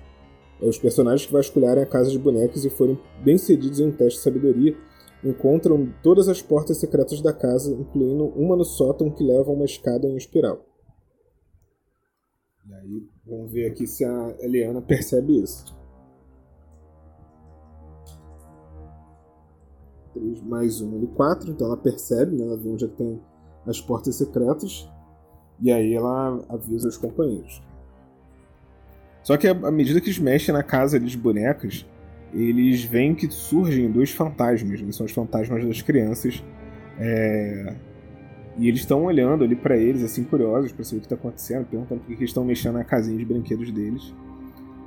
É, 0.61 0.67
os 0.67 0.77
personagens 0.77 1.25
que 1.25 1.33
vasculharem 1.33 1.83
a 1.83 1.85
casa 1.85 2.09
de 2.09 2.17
bonecas 2.17 2.63
e 2.63 2.69
forem 2.69 2.97
bem-cedidos 3.23 3.81
em 3.81 3.87
um 3.87 3.91
teste 3.91 4.19
de 4.19 4.23
sabedoria 4.23 4.77
encontram 5.21 5.91
todas 6.01 6.29
as 6.29 6.41
portas 6.41 6.77
secretas 6.77 7.19
da 7.19 7.33
casa, 7.33 7.73
incluindo 7.73 8.25
uma 8.27 8.55
no 8.55 8.63
sótão 8.63 9.09
que 9.09 9.23
leva 9.23 9.49
a 9.49 9.53
uma 9.53 9.65
escada 9.65 10.07
em 10.07 10.15
espiral. 10.15 10.65
E 12.69 12.73
aí, 12.73 13.03
vamos 13.25 13.51
ver 13.51 13.69
aqui 13.69 13.85
se 13.85 14.05
a 14.05 14.35
Eliana 14.39 14.81
percebe 14.81 15.41
isso. 15.41 15.75
3 20.15 20.41
mais 20.41 20.81
1 20.81 20.97
ali, 20.97 21.07
4. 21.07 21.51
Então 21.51 21.67
ela 21.67 21.77
percebe, 21.77 22.35
né? 22.35 22.43
ela 22.43 22.57
vê 22.57 22.69
onde 22.69 22.85
é 22.85 22.87
que 22.87 22.95
tem 22.95 23.21
as 23.67 23.79
portas 23.79 24.15
secretas. 24.15 24.89
E 25.61 25.71
aí 25.71 25.93
ela 25.93 26.43
avisa 26.49 26.87
os 26.87 26.97
companheiros. 26.97 27.61
Só 29.23 29.37
que 29.37 29.47
à 29.47 29.71
medida 29.71 29.99
que 29.99 30.07
eles 30.07 30.19
mexem 30.19 30.53
na 30.53 30.63
casa 30.63 30.99
de 30.99 31.17
bonecas, 31.17 31.85
eles 32.33 32.83
veem 32.83 33.15
que 33.15 33.31
surgem 33.31 33.91
dois 33.91 34.11
fantasmas, 34.11 34.81
né? 34.81 34.91
são 34.91 35.05
os 35.05 35.11
fantasmas 35.11 35.65
das 35.65 35.81
crianças. 35.81 36.43
É... 36.99 37.75
E 38.57 38.67
eles 38.69 38.81
estão 38.81 39.03
olhando 39.03 39.43
ali 39.43 39.55
para 39.55 39.75
eles, 39.75 40.03
assim, 40.03 40.23
curiosos 40.23 40.71
para 40.71 40.83
saber 40.83 40.97
o 40.97 40.99
que 41.01 41.05
está 41.07 41.15
acontecendo, 41.15 41.65
perguntando 41.65 42.01
por 42.01 42.07
que 42.07 42.13
eles 42.13 42.29
estão 42.29 42.45
mexendo 42.45 42.75
na 42.75 42.83
casinha 42.83 43.17
de 43.17 43.25
brinquedos 43.25 43.71
deles. 43.71 44.13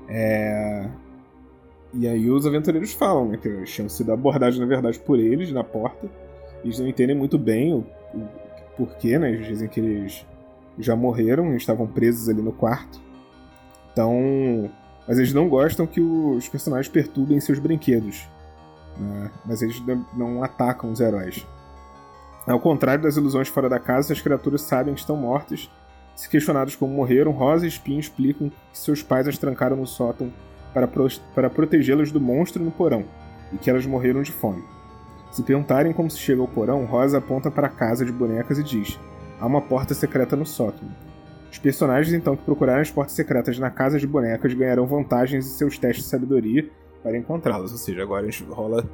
É... 0.08 0.88
E 1.94 2.06
aí 2.06 2.30
os 2.30 2.46
aventureiros 2.46 2.92
falam, 2.92 3.28
né, 3.28 3.38
que 3.38 3.64
tinham 3.64 3.88
sido 3.88 4.12
abordados, 4.12 4.58
na 4.58 4.66
verdade, 4.66 4.98
por 4.98 5.18
eles 5.18 5.50
na 5.52 5.64
porta. 5.64 6.08
Eles 6.62 6.78
não 6.78 6.86
entendem 6.86 7.16
muito 7.16 7.38
bem 7.38 7.72
o, 7.72 7.86
o 8.14 8.28
porquê, 8.76 9.18
né? 9.18 9.30
Eles 9.30 9.46
dizem 9.46 9.68
que 9.68 9.80
eles 9.80 10.26
já 10.78 10.94
morreram, 10.94 11.56
estavam 11.56 11.86
presos 11.86 12.28
ali 12.28 12.42
no 12.42 12.52
quarto. 12.52 13.00
Então. 13.92 14.70
Mas 15.06 15.16
eles 15.16 15.32
não 15.32 15.48
gostam 15.48 15.86
que 15.86 16.02
os 16.02 16.46
personagens 16.48 16.88
perturbem 16.88 17.40
seus 17.40 17.58
brinquedos. 17.58 18.28
Né? 18.98 19.30
Mas 19.46 19.62
eles 19.62 19.82
não 20.14 20.44
atacam 20.44 20.92
os 20.92 21.00
heróis. 21.00 21.46
Ao 22.46 22.60
contrário 22.60 23.02
das 23.02 23.16
ilusões 23.16 23.48
fora 23.48 23.70
da 23.70 23.78
casa, 23.78 24.12
as 24.12 24.20
criaturas 24.20 24.60
sabem 24.60 24.92
que 24.92 25.00
estão 25.00 25.16
mortas. 25.16 25.70
Se 26.14 26.28
questionados 26.28 26.76
como 26.76 26.94
morreram, 26.94 27.32
Rosa 27.32 27.64
e 27.64 27.68
Spin 27.68 27.98
explicam 27.98 28.50
que 28.50 28.78
seus 28.78 29.02
pais 29.02 29.26
as 29.26 29.38
trancaram 29.38 29.76
no 29.76 29.86
sótão 29.86 30.30
para, 30.78 30.86
pro 30.86 31.08
para 31.34 31.50
protegê-las 31.50 32.12
do 32.12 32.20
monstro 32.20 32.62
no 32.62 32.70
porão, 32.70 33.04
e 33.52 33.56
que 33.56 33.68
elas 33.68 33.84
morreram 33.84 34.22
de 34.22 34.30
fome. 34.30 34.62
Se 35.32 35.42
perguntarem 35.42 35.92
como 35.92 36.10
se 36.10 36.18
chega 36.18 36.40
ao 36.40 36.48
porão, 36.48 36.84
Rosa 36.84 37.18
aponta 37.18 37.50
para 37.50 37.66
a 37.66 37.70
casa 37.70 38.04
de 38.04 38.12
bonecas 38.12 38.58
e 38.58 38.62
diz: 38.62 38.98
há 39.40 39.46
uma 39.46 39.60
porta 39.60 39.92
secreta 39.92 40.36
no 40.36 40.46
sótão. 40.46 40.88
Os 41.50 41.58
personagens 41.58 42.14
então 42.14 42.36
que 42.36 42.44
procurarem 42.44 42.82
as 42.82 42.90
portas 42.90 43.14
secretas 43.14 43.58
na 43.58 43.70
casa 43.70 43.98
de 43.98 44.06
bonecas 44.06 44.54
ganharão 44.54 44.86
vantagens 44.86 45.46
em 45.46 45.50
seus 45.50 45.78
testes 45.78 46.04
de 46.04 46.10
sabedoria 46.10 46.68
para 47.02 47.16
encontrá-las. 47.16 47.72
Ou 47.72 47.78
seja, 47.78 48.02
agora 48.02 48.26
a 48.26 48.30
gente 48.30 48.44
rola 48.44 48.88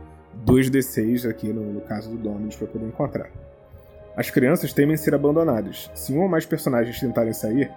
2d6 0.46 1.28
aqui 1.28 1.52
no, 1.52 1.72
no 1.72 1.80
caso 1.80 2.10
do 2.10 2.16
Dominus 2.16 2.56
para 2.56 2.68
poder 2.68 2.86
encontrar. 2.86 3.28
As 4.16 4.30
crianças 4.30 4.72
temem 4.72 4.96
ser 4.96 5.14
abandonadas. 5.14 5.90
Se 5.94 6.12
um 6.12 6.22
ou 6.22 6.28
mais 6.28 6.46
personagens 6.46 7.00
tentarem 7.00 7.32
sair, 7.32 7.70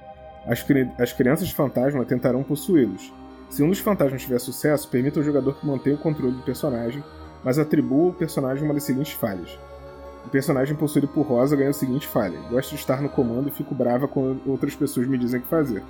as, 0.45 0.61
cri 0.63 0.89
as 0.99 1.11
crianças 1.11 1.49
fantasma 1.49 2.05
tentarão 2.05 2.43
possuí-los. 2.43 3.11
Se 3.49 3.63
um 3.63 3.69
dos 3.69 3.79
fantasmas 3.79 4.21
tiver 4.21 4.39
sucesso, 4.39 4.89
permita 4.89 5.19
ao 5.19 5.25
jogador 5.25 5.55
que 5.55 5.65
mantenha 5.65 5.95
o 5.95 5.99
controle 5.99 6.33
do 6.33 6.43
personagem, 6.43 7.03
mas 7.43 7.57
atribua 7.57 8.07
ao 8.07 8.13
personagem 8.13 8.63
uma 8.63 8.73
das 8.73 8.83
seguintes 8.83 9.13
falhas. 9.13 9.57
O 10.25 10.29
personagem 10.29 10.75
possuído 10.75 11.07
por 11.07 11.25
Rosa 11.25 11.55
ganha 11.55 11.69
a 11.69 11.73
seguinte 11.73 12.05
falha: 12.05 12.37
gosto 12.49 12.71
de 12.71 12.75
estar 12.75 13.01
no 13.01 13.07
comando 13.07 13.47
e 13.47 13.51
fico 13.51 13.73
brava 13.73 14.07
quando 14.07 14.41
outras 14.45 14.75
pessoas 14.75 15.07
me 15.07 15.17
dizem 15.17 15.39
o 15.39 15.43
que 15.43 15.49
fazer. 15.49 15.81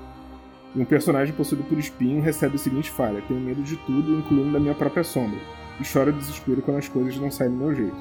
E 0.76 0.80
um 0.80 0.86
personagem 0.86 1.34
possuído 1.34 1.64
por 1.64 1.80
Espinho 1.80 2.22
recebe 2.22 2.56
a 2.56 2.60
seguinte 2.60 2.92
falha: 2.92 3.24
tenho 3.28 3.40
medo 3.40 3.64
de 3.64 3.76
tudo, 3.78 4.20
incluindo 4.20 4.52
da 4.52 4.60
minha 4.60 4.76
própria 4.76 5.04
sombra, 5.04 5.40
e 5.80 5.84
choro 5.84 6.14
de 6.14 6.20
desespero 6.20 6.62
quando 6.62 6.78
as 6.78 6.88
coisas 6.88 7.18
não 7.18 7.32
saem 7.32 7.50
do 7.50 7.58
meu 7.58 7.74
jeito. 7.74 7.98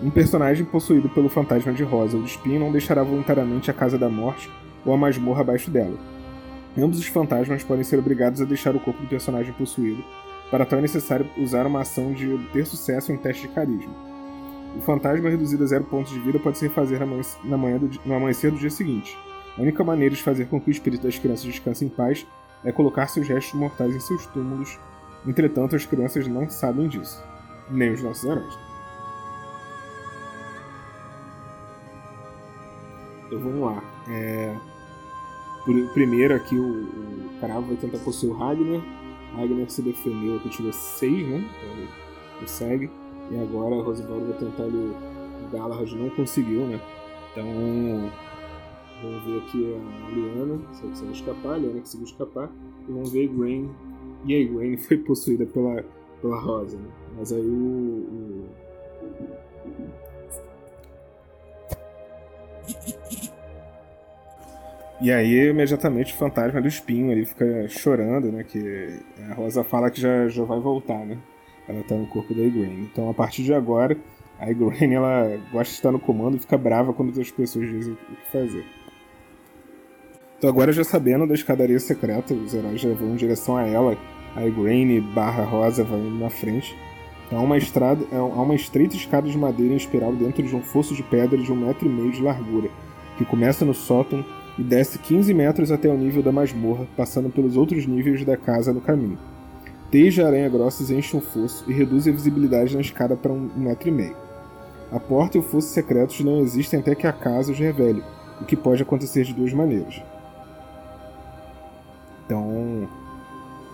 Um 0.00 0.10
personagem 0.10 0.64
possuído 0.64 1.08
pelo 1.08 1.28
fantasma 1.28 1.72
de 1.72 1.82
Rosa 1.82 2.16
ou 2.16 2.22
de 2.22 2.30
Espinho 2.30 2.60
não 2.60 2.70
deixará 2.70 3.02
voluntariamente 3.02 3.68
a 3.68 3.74
Casa 3.74 3.98
da 3.98 4.08
Morte 4.08 4.48
ou 4.86 4.94
a 4.94 4.96
masmorra 4.96 5.40
abaixo 5.40 5.72
dela, 5.72 5.98
Ambos 6.78 6.98
os 6.98 7.06
fantasmas 7.06 7.64
podem 7.64 7.82
ser 7.82 7.98
obrigados 7.98 8.40
a 8.40 8.44
deixar 8.44 8.76
o 8.76 8.80
corpo 8.80 9.02
do 9.02 9.08
personagem 9.08 9.52
possuído, 9.52 10.04
para 10.48 10.64
tal 10.64 10.78
é 10.78 10.82
necessário 10.82 11.28
usar 11.36 11.66
uma 11.66 11.80
ação 11.80 12.12
de 12.12 12.32
obter 12.32 12.64
sucesso 12.64 13.10
em 13.10 13.16
um 13.16 13.18
teste 13.18 13.48
de 13.48 13.54
carisma. 13.54 13.92
O 14.76 14.80
fantasma 14.82 15.28
reduzido 15.28 15.64
a 15.64 15.66
zero 15.66 15.84
pontos 15.84 16.12
de 16.12 16.20
vida 16.20 16.38
pode 16.38 16.56
se 16.56 16.68
refazer 16.68 17.00
na 17.44 17.58
manhã 17.58 17.78
do, 17.78 17.90
no 18.06 18.14
amanhecer 18.14 18.52
do 18.52 18.58
dia 18.58 18.70
seguinte. 18.70 19.18
A 19.56 19.60
única 19.60 19.82
maneira 19.82 20.14
de 20.14 20.22
fazer 20.22 20.46
com 20.46 20.60
que 20.60 20.70
o 20.70 20.70
espírito 20.70 21.02
das 21.02 21.18
crianças 21.18 21.44
descanse 21.44 21.84
em 21.84 21.88
paz 21.88 22.24
é 22.64 22.70
colocar 22.70 23.08
seus 23.08 23.26
restos 23.26 23.58
mortais 23.58 23.94
em 23.94 24.00
seus 24.00 24.24
túmulos. 24.26 24.78
Entretanto, 25.26 25.74
as 25.74 25.84
crianças 25.84 26.28
não 26.28 26.48
sabem 26.48 26.86
disso. 26.86 27.20
Nem 27.68 27.90
os 27.90 28.02
nossos 28.02 28.24
heróis. 28.24 28.58
Então 33.26 33.40
vamos 33.40 33.60
lá. 33.60 33.82
É... 34.08 34.77
Primeiro 35.92 36.34
aqui 36.34 36.56
o, 36.56 36.84
o 36.84 37.40
vai 37.40 37.76
tentar 37.76 37.98
possuir 37.98 38.32
o 38.32 38.36
Ragnar. 38.36 38.80
Ragnar 39.34 39.68
se 39.68 39.82
defendeu 39.82 40.36
aqui, 40.36 40.48
tirou 40.48 40.72
6, 40.72 41.28
né? 41.28 41.36
Então 41.36 41.76
ele 41.76 41.88
consegue. 42.40 42.90
E 43.30 43.38
agora 43.38 43.76
a 43.76 43.82
Rosivaldo 43.82 44.26
vai 44.26 44.38
tentar. 44.38 44.64
O 44.64 45.52
Galahad 45.52 45.92
não 45.92 46.10
conseguiu, 46.10 46.66
né? 46.66 46.80
Então. 47.32 47.44
Vamos 49.00 49.22
ver 49.24 49.38
aqui 49.38 49.74
a 49.74 50.10
Liana, 50.10 50.58
se 50.72 50.82
ela 50.82 50.90
consegue 50.90 51.12
escapar. 51.12 51.54
A 51.54 51.58
Liana 51.58 51.80
conseguiu 51.80 52.06
escapar. 52.06 52.50
E 52.88 52.92
vamos 52.92 53.12
ver 53.12 53.28
a 53.28 53.32
Gwen. 53.32 53.70
E 54.24 54.34
a 54.34 54.52
Gwen 54.52 54.76
foi 54.78 54.96
possuída 54.96 55.46
pela, 55.46 55.84
pela 56.22 56.40
Rosa, 56.40 56.78
né? 56.78 56.88
Mas 57.16 57.32
aí 57.32 57.46
o, 57.46 57.52
o 57.52 58.48
e 65.00 65.12
aí, 65.12 65.48
imediatamente, 65.50 66.12
o 66.12 66.16
fantasma 66.16 66.60
do 66.60 66.66
espinho 66.66 67.12
ele 67.12 67.24
fica 67.24 67.68
chorando, 67.68 68.32
né? 68.32 68.42
Que 68.42 68.98
a 69.30 69.34
Rosa 69.34 69.62
fala 69.62 69.90
que 69.90 70.00
já, 70.00 70.26
já 70.28 70.42
vai 70.42 70.58
voltar, 70.58 71.06
né? 71.06 71.16
Ela 71.68 71.84
tá 71.84 71.94
no 71.94 72.06
corpo 72.06 72.34
da 72.34 72.42
Igraine. 72.42 72.88
Então, 72.92 73.08
a 73.08 73.14
partir 73.14 73.44
de 73.44 73.54
agora, 73.54 73.96
a 74.40 74.50
Igraine, 74.50 74.94
ela 74.94 75.38
gosta 75.52 75.70
de 75.70 75.76
estar 75.76 75.92
no 75.92 76.00
comando 76.00 76.36
e 76.36 76.40
fica 76.40 76.58
brava 76.58 76.92
quando 76.92 77.18
as 77.20 77.30
pessoas 77.30 77.68
dizem 77.68 77.92
o 77.92 77.96
que 77.96 78.32
fazer. 78.32 78.64
Então, 80.36 80.50
agora 80.50 80.72
já 80.72 80.82
sabendo 80.82 81.28
da 81.28 81.34
escadaria 81.34 81.78
secreta, 81.78 82.34
os 82.34 82.52
heróis 82.52 82.80
já 82.80 82.92
vão 82.92 83.10
em 83.10 83.16
direção 83.16 83.56
a 83.56 83.66
ela. 83.66 83.96
A 84.34 84.44
Igraine 84.46 85.00
barra 85.00 85.44
Rosa 85.44 85.84
vai 85.84 86.00
na 86.00 86.30
frente. 86.30 86.76
Há 87.30 87.38
uma, 87.40 87.56
estrada, 87.56 88.04
há 88.10 88.22
uma 88.22 88.54
estreita 88.54 88.96
escada 88.96 89.28
de 89.28 89.36
madeira 89.38 89.74
em 89.74 89.76
espiral 89.76 90.12
dentro 90.14 90.42
de 90.42 90.56
um 90.56 90.62
fosso 90.62 90.94
de 90.94 91.02
pedra 91.04 91.38
de 91.38 91.52
um 91.52 91.56
metro 91.56 91.86
e 91.86 91.90
meio 91.90 92.10
de 92.10 92.22
largura, 92.22 92.70
que 93.18 93.24
começa 93.24 93.64
no 93.64 93.74
sótão 93.74 94.24
e 94.58 94.62
desce 94.62 94.98
15 94.98 95.32
metros 95.32 95.70
até 95.70 95.88
o 95.88 95.96
nível 95.96 96.22
da 96.22 96.32
masmorra, 96.32 96.86
passando 96.96 97.30
pelos 97.30 97.56
outros 97.56 97.86
níveis 97.86 98.24
da 98.24 98.36
casa 98.36 98.72
no 98.72 98.80
caminho. 98.80 99.18
Teias 99.90 100.12
de 100.12 100.22
aranha 100.22 100.48
grossas 100.48 100.90
enchem 100.90 101.18
o 101.18 101.22
fosso 101.22 101.64
e 101.70 101.72
reduzem 101.72 102.12
a 102.12 102.16
visibilidade 102.16 102.74
na 102.74 102.80
escada 102.80 103.16
para 103.16 103.32
um 103.32 103.48
metro 103.56 103.88
e 103.88 103.92
meio. 103.92 104.16
A 104.90 104.98
porta 104.98 105.36
e 105.36 105.40
o 105.40 105.42
fosso 105.42 105.68
secretos 105.68 106.20
não 106.20 106.40
existem 106.40 106.80
até 106.80 106.94
que 106.94 107.06
a 107.06 107.12
casa 107.12 107.52
os 107.52 107.58
revele, 107.58 108.02
o 108.40 108.44
que 108.44 108.56
pode 108.56 108.82
acontecer 108.82 109.24
de 109.24 109.32
duas 109.32 109.52
maneiras. 109.52 110.02
Então, 112.26 112.88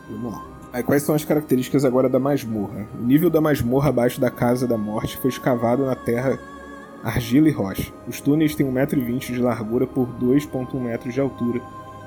vamos 0.09 0.33
lá. 0.33 0.55
Aí, 0.73 0.83
quais 0.83 1.03
são 1.03 1.15
as 1.15 1.25
características 1.25 1.85
agora 1.85 2.09
da 2.09 2.19
masmorra? 2.19 2.87
O 3.01 3.05
nível 3.05 3.31
da 3.31 3.41
masmorra 3.41 3.89
abaixo 3.91 4.21
da 4.21 4.31
Casa 4.31 4.67
da 4.67 4.77
Morte 4.77 5.17
foi 5.19 5.31
escavado 5.31 5.87
na 5.87 5.95
terra 5.95 6.39
argila 7.05 7.49
e 7.49 7.53
rocha. 7.53 7.93
Os 8.09 8.19
túneis 8.19 8.55
têm 8.55 8.67
1,20m 8.67 9.35
de 9.35 9.39
largura 9.39 9.87
por 9.87 10.09
2,1 10.19 10.81
metros 10.81 11.13
de 11.13 11.21
altura, 11.21 11.61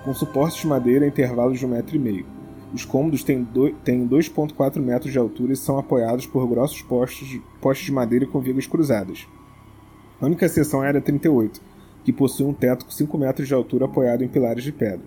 com 0.04 0.14
suportes 0.14 0.62
de 0.62 0.68
madeira 0.68 1.06
a 1.06 1.08
intervalos 1.08 1.60
de 1.60 1.68
1,5m. 1.68 2.26
Os 2.74 2.84
cômodos 2.84 3.24
têm 3.24 3.46
2,4 3.46 4.80
metros 4.80 5.12
de 5.12 5.20
altura 5.20 5.54
e 5.54 5.56
são 5.56 5.78
apoiados 5.78 6.26
por 6.26 6.48
grossos 6.48 6.82
postes 6.82 7.28
de, 7.28 7.42
postes 7.62 7.86
de 7.86 7.92
madeira 7.92 8.26
com 8.26 8.42
vigas 8.42 8.66
cruzadas. 8.66 9.28
A 10.20 10.26
única 10.26 10.48
exceção 10.48 10.84
é 10.84 10.88
a 10.88 10.90
área 10.90 11.02
38, 11.02 11.62
que 12.04 12.12
possui 12.12 12.48
um 12.48 12.54
teto 12.54 12.86
com 12.86 12.92
5 12.92 13.18
metros 13.18 13.48
de 13.48 13.54
altura 13.54 13.86
apoiado 13.86 14.24
em 14.24 14.28
pilares 14.28 14.64
de 14.64 14.72
pedra. 14.72 15.06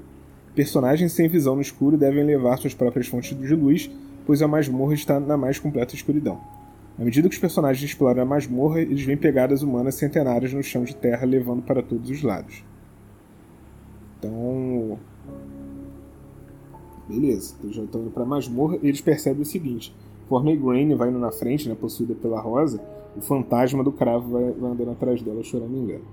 Personagens 0.54 1.12
sem 1.12 1.28
visão 1.28 1.56
no 1.56 1.62
escuro 1.62 1.98
devem 1.98 2.24
levar 2.24 2.56
suas 2.58 2.74
próprias 2.74 3.08
fontes 3.08 3.36
de 3.36 3.54
luz, 3.54 3.90
pois 4.24 4.40
a 4.40 4.48
masmorra 4.48 4.94
está 4.94 5.18
na 5.18 5.36
mais 5.36 5.58
completa 5.58 5.94
escuridão. 5.94 6.40
À 6.98 7.04
medida 7.04 7.28
que 7.28 7.34
os 7.34 7.40
personagens 7.40 7.82
exploram 7.82 8.22
a 8.22 8.26
masmorra, 8.26 8.80
eles 8.80 9.02
veem 9.02 9.16
pegadas 9.16 9.62
humanas 9.62 9.94
centenárias 9.94 10.52
no 10.52 10.62
chão 10.62 10.84
de 10.84 10.94
terra 10.94 11.24
levando 11.24 11.62
para 11.62 11.82
todos 11.82 12.10
os 12.10 12.22
lados. 12.22 12.62
Então. 14.18 14.98
Beleza, 17.08 17.56
eles 17.62 17.74
já 17.74 17.82
estão 17.82 18.02
indo 18.02 18.10
para 18.10 18.22
a 18.22 18.26
masmorra 18.26 18.78
e 18.82 18.88
eles 18.88 19.00
percebem 19.00 19.42
o 19.42 19.46
seguinte: 19.46 19.94
Conforme 20.28 20.52
a 20.52 20.54
Igraine 20.54 20.94
vai 20.94 21.08
indo 21.08 21.18
na 21.18 21.32
frente, 21.32 21.68
né, 21.68 21.74
possuída 21.74 22.14
pela 22.14 22.40
Rosa, 22.40 22.80
o 23.16 23.20
fantasma 23.20 23.82
do 23.82 23.90
cravo 23.90 24.30
vai, 24.30 24.52
vai 24.52 24.70
andando 24.70 24.92
atrás 24.92 25.20
dela, 25.22 25.42
chorando 25.42 25.76
engano. 25.76 26.04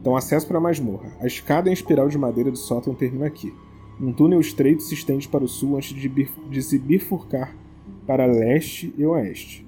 Então, 0.00 0.16
acesso 0.16 0.46
para 0.46 0.58
a 0.58 0.60
masmorra. 0.60 1.12
A 1.20 1.26
escada 1.26 1.68
em 1.68 1.72
espiral 1.72 2.08
de 2.08 2.16
madeira 2.16 2.50
do 2.50 2.56
sótão 2.56 2.94
termina 2.94 3.26
aqui. 3.26 3.52
Um 4.00 4.12
túnel 4.12 4.40
estreito 4.40 4.82
se 4.82 4.94
estende 4.94 5.28
para 5.28 5.44
o 5.44 5.48
sul 5.48 5.76
antes 5.76 5.94
de, 5.94 6.08
de 6.08 6.62
se 6.62 6.78
bifurcar 6.78 7.54
para 8.06 8.26
leste 8.26 8.94
e 8.96 9.04
oeste. 9.04 9.66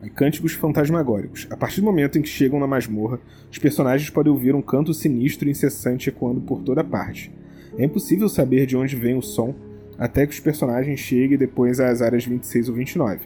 Aí, 0.00 0.10
cânticos 0.10 0.52
fantasmagóricos. 0.52 1.46
A 1.50 1.56
partir 1.56 1.80
do 1.80 1.86
momento 1.86 2.18
em 2.18 2.22
que 2.22 2.28
chegam 2.28 2.60
na 2.60 2.66
masmorra, 2.66 3.20
os 3.50 3.58
personagens 3.58 4.10
podem 4.10 4.32
ouvir 4.32 4.54
um 4.54 4.62
canto 4.62 4.94
sinistro 4.94 5.48
e 5.48 5.50
incessante 5.50 6.08
ecoando 6.08 6.40
por 6.40 6.62
toda 6.62 6.84
parte. 6.84 7.32
É 7.76 7.84
impossível 7.84 8.28
saber 8.28 8.66
de 8.66 8.76
onde 8.76 8.94
vem 8.94 9.16
o 9.16 9.22
som 9.22 9.54
até 9.98 10.24
que 10.26 10.32
os 10.32 10.40
personagens 10.40 11.00
cheguem 11.00 11.36
depois 11.36 11.80
às 11.80 12.00
áreas 12.00 12.24
26 12.24 12.68
ou 12.68 12.74
29. 12.76 13.20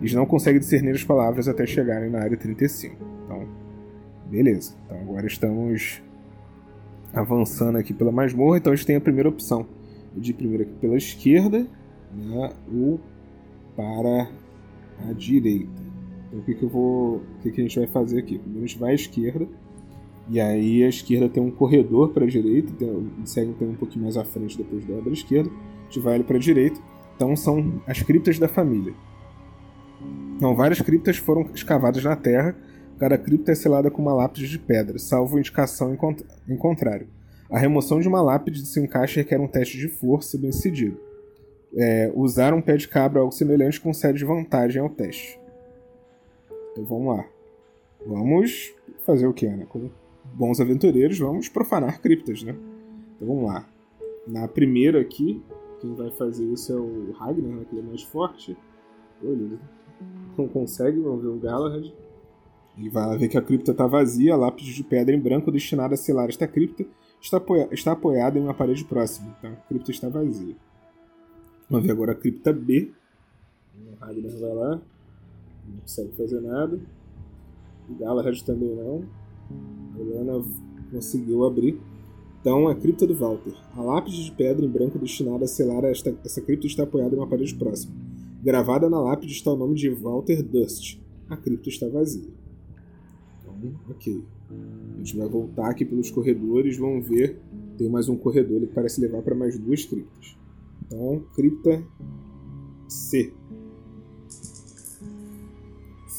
Eles 0.00 0.12
não 0.12 0.26
conseguem 0.26 0.60
discernir 0.60 0.90
as 0.90 1.04
palavras 1.04 1.48
até 1.48 1.64
chegarem 1.64 2.10
na 2.10 2.20
área 2.20 2.36
35. 2.36 2.96
Então, 3.24 3.48
beleza. 4.28 4.74
Então 4.84 5.00
agora 5.00 5.26
estamos 5.26 6.02
avançando 7.14 7.78
aqui 7.78 7.94
pela 7.94 8.10
masmorra. 8.10 8.58
Então 8.58 8.72
a 8.72 8.76
gente 8.76 8.86
tem 8.86 8.96
a 8.96 9.00
primeira 9.00 9.28
opção 9.28 9.66
de 10.16 10.32
ir 10.32 10.34
primeiro 10.34 10.64
aqui 10.64 10.74
pela 10.80 10.96
esquerda 10.96 11.66
né, 12.12 12.52
ou 12.72 13.00
para 13.76 14.28
a 15.08 15.12
direita. 15.12 15.82
Então 16.26 16.40
o 16.40 16.42
que, 16.42 16.54
que 16.54 16.62
eu 16.62 16.68
vou. 16.68 17.16
O 17.16 17.42
que, 17.42 17.50
que 17.50 17.60
a 17.60 17.64
gente 17.64 17.78
vai 17.78 17.88
fazer 17.88 18.18
aqui? 18.18 18.38
Primeiro 18.38 18.64
a 18.64 18.66
gente 18.66 18.78
vai 18.78 18.92
à 18.92 18.94
esquerda. 18.94 19.46
E 20.28 20.40
aí 20.40 20.82
a 20.82 20.88
esquerda 20.88 21.28
tem 21.28 21.40
um 21.40 21.50
corredor 21.52 22.08
para 22.08 22.24
a 22.24 22.28
direita, 22.28 22.72
tem, 22.72 23.10
segue 23.24 23.52
tem 23.52 23.68
um 23.68 23.76
pouquinho 23.76 24.02
mais 24.02 24.16
à 24.16 24.24
frente 24.24 24.58
depois 24.58 24.84
da 24.84 25.10
esquerda. 25.10 25.50
A 25.50 25.84
gente 25.84 26.00
vai 26.00 26.14
ali 26.14 26.24
para 26.24 26.36
a 26.36 26.40
direita. 26.40 26.80
Então 27.14 27.36
são 27.36 27.80
as 27.86 28.02
criptas 28.02 28.38
da 28.38 28.48
família. 28.48 28.92
Então, 30.36 30.54
várias 30.54 30.80
criptas 30.80 31.16
foram 31.16 31.48
escavadas 31.54 32.04
na 32.04 32.14
terra. 32.14 32.54
Cada 32.98 33.16
cripta 33.16 33.52
é 33.52 33.54
selada 33.54 33.90
com 33.90 34.02
uma 34.02 34.14
lápide 34.14 34.48
de 34.48 34.58
pedra, 34.58 34.98
salvo 34.98 35.38
indicação 35.38 35.94
em, 35.94 36.52
em 36.52 36.56
contrário. 36.56 37.08
A 37.50 37.58
remoção 37.58 38.00
de 38.00 38.08
uma 38.08 38.22
lápide 38.22 38.60
de 38.60 38.68
seu 38.68 38.84
encaixe 38.84 39.16
requer 39.16 39.40
um 39.40 39.48
teste 39.48 39.78
de 39.78 39.88
força 39.88 40.36
bem 40.36 40.52
cedido. 40.52 40.98
É, 41.74 42.12
usar 42.14 42.54
um 42.54 42.62
pé 42.62 42.76
de 42.76 42.88
cabra 42.88 43.20
algo 43.20 43.32
semelhante 43.32 43.80
concede 43.80 44.24
vantagem 44.24 44.80
ao 44.80 44.88
teste. 44.88 45.38
Então 46.72 46.84
vamos 46.84 47.16
lá. 47.16 47.26
Vamos 48.06 48.74
fazer 49.04 49.26
o 49.26 49.32
que, 49.32 49.48
né? 49.48 49.66
Como 49.68 49.90
bons 50.34 50.60
aventureiros, 50.60 51.18
vamos 51.18 51.48
profanar 51.48 52.00
criptas, 52.00 52.42
né? 52.42 52.54
Então 53.16 53.28
vamos 53.28 53.46
lá. 53.46 53.66
Na 54.26 54.48
primeira 54.48 55.00
aqui, 55.00 55.42
quem 55.80 55.94
vai 55.94 56.10
fazer 56.10 56.44
isso 56.44 56.72
é 56.72 56.76
o 56.76 57.12
Ragnar, 57.12 57.56
né, 57.56 57.64
que 57.68 57.74
ele 57.76 57.86
é 57.86 57.88
mais 57.88 58.02
forte. 58.02 58.56
Olha, 59.24 59.58
não 60.36 60.48
consegue, 60.48 61.00
vamos 61.00 61.22
ver 61.22 61.28
o 61.28 61.38
Galahad. 61.38 61.92
Ele 62.76 62.90
vai 62.90 63.16
ver 63.16 63.28
que 63.28 63.38
a 63.38 63.42
cripta 63.42 63.70
está 63.70 63.86
vazia, 63.86 64.34
a 64.34 64.36
lápide 64.36 64.74
de 64.74 64.84
pedra 64.84 65.14
em 65.14 65.20
branco 65.20 65.50
destinada 65.50 65.94
a 65.94 65.96
selar 65.96 66.28
esta 66.28 66.46
cripta 66.46 66.84
está, 67.20 67.38
apoia 67.38 67.68
está 67.72 67.92
apoiada 67.92 68.38
em 68.38 68.42
uma 68.42 68.52
parede 68.54 68.84
próxima. 68.84 69.34
Então 69.38 69.52
a 69.52 69.56
cripta 69.68 69.90
está 69.90 70.08
vazia. 70.08 70.54
Vamos 71.68 71.84
ver 71.84 71.92
agora 71.92 72.12
a 72.12 72.14
cripta 72.14 72.52
B. 72.52 72.92
O 73.74 73.96
Ragnar 73.98 74.32
vai 74.38 74.54
lá. 74.54 74.82
Não 75.68 75.80
consegue 75.80 76.12
fazer 76.16 76.40
nada. 76.40 76.78
O 77.88 77.94
Galahad 77.94 78.40
também 78.42 78.74
não. 78.74 79.04
A 79.94 80.00
Helena 80.00 80.44
conseguiu 80.92 81.44
abrir. 81.44 81.78
Então, 82.40 82.68
a 82.68 82.74
cripta 82.76 83.04
do 83.04 83.16
Walter. 83.16 83.52
A 83.74 83.82
lápide 83.82 84.24
de 84.24 84.30
pedra 84.30 84.64
em 84.64 84.68
branco 84.68 84.96
destinada 84.96 85.44
a 85.44 85.48
selar 85.48 85.82
esta, 85.84 86.16
essa 86.24 86.40
cripta 86.40 86.68
está 86.68 86.84
apoiada 86.84 87.16
em 87.16 87.18
uma 87.18 87.26
parede 87.26 87.56
próxima. 87.56 87.92
Gravada 88.40 88.88
na 88.88 89.00
lápide 89.00 89.32
está 89.32 89.50
o 89.52 89.56
nome 89.56 89.74
de 89.74 89.90
Walter 89.90 90.44
Dust. 90.44 91.00
A 91.28 91.36
cripta 91.36 91.68
está 91.68 91.88
vazia. 91.88 92.30
Então, 93.40 93.74
ok. 93.90 94.22
A 94.94 94.98
gente 94.98 95.16
vai 95.16 95.28
voltar 95.28 95.68
aqui 95.68 95.84
pelos 95.84 96.12
corredores, 96.12 96.78
vamos 96.78 97.08
ver. 97.08 97.36
Tem 97.76 97.88
mais 97.88 98.08
um 98.08 98.16
corredor 98.16 98.60
que 98.60 98.68
parece 98.68 99.00
levar 99.00 99.22
para 99.22 99.34
mais 99.34 99.58
duas 99.58 99.84
criptas. 99.84 100.36
Então, 100.86 101.24
cripta 101.34 101.84
C. 102.88 103.32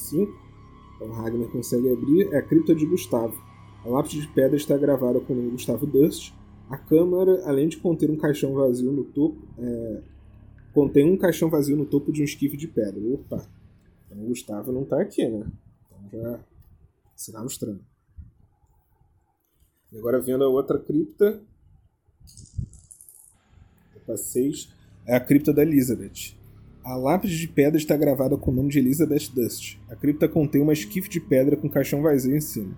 5. 0.08 0.48
Então 0.96 1.12
Ragnar 1.12 1.50
consegue 1.50 1.92
abrir. 1.92 2.34
É 2.34 2.38
a 2.38 2.42
cripta 2.42 2.74
de 2.74 2.86
Gustavo. 2.86 3.36
A 3.84 3.90
lápide 3.90 4.22
de 4.22 4.28
pedra 4.30 4.58
está 4.58 4.78
gravada 4.78 5.20
com 5.20 5.34
o 5.34 5.36
nome 5.36 5.52
Gustavo 5.52 5.86
Dust. 5.86 6.34
A 6.70 6.78
câmara, 6.78 7.44
além 7.46 7.68
de 7.68 7.78
conter 7.78 8.10
um 8.10 8.18
caixão 8.18 8.54
vazio 8.54 8.92
no 8.92 9.06
topo, 9.06 9.38
é... 9.58 10.04
contém 10.74 11.10
um 11.10 11.18
caixão 11.18 11.50
vazio 11.50 11.78
no 11.78 11.86
topo 11.86 12.12
de 12.12 12.22
um 12.22 12.26
esquife 12.26 12.58
de 12.58 12.68
pedra. 12.68 13.00
Opa! 13.14 13.48
Então 14.06 14.24
o 14.24 14.28
Gustavo 14.28 14.72
não 14.72 14.84
está 14.84 15.02
aqui, 15.02 15.28
né? 15.28 15.46
Então 15.92 16.20
já 16.20 16.40
sinal 17.16 17.46
estranho. 17.46 17.80
E 19.92 19.98
agora 19.98 20.20
vendo 20.20 20.44
a 20.44 20.50
outra 20.50 20.78
cripta. 20.80 21.42
Opa, 24.08 24.16
6. 24.16 24.70
É 25.06 25.16
a 25.16 25.20
cripta 25.20 25.52
da 25.52 25.62
Elizabeth. 25.62 26.34
A 26.84 26.96
lápide 26.96 27.38
de 27.38 27.48
pedra 27.50 27.78
está 27.78 27.98
gravada 27.98 28.38
com 28.38 28.50
o 28.50 28.54
nome 28.54 28.70
de 28.70 28.80
Elizabeth 28.80 29.30
Dust. 29.36 29.78
A 29.90 29.96
cripta 29.96 30.30
contém 30.30 30.62
uma 30.62 30.72
esquife 30.72 31.10
de 31.10 31.20
pedra 31.20 31.58
com 31.58 31.70
caixão 31.70 32.02
vazio 32.02 32.36
em 32.36 32.40
cima. 32.40 32.74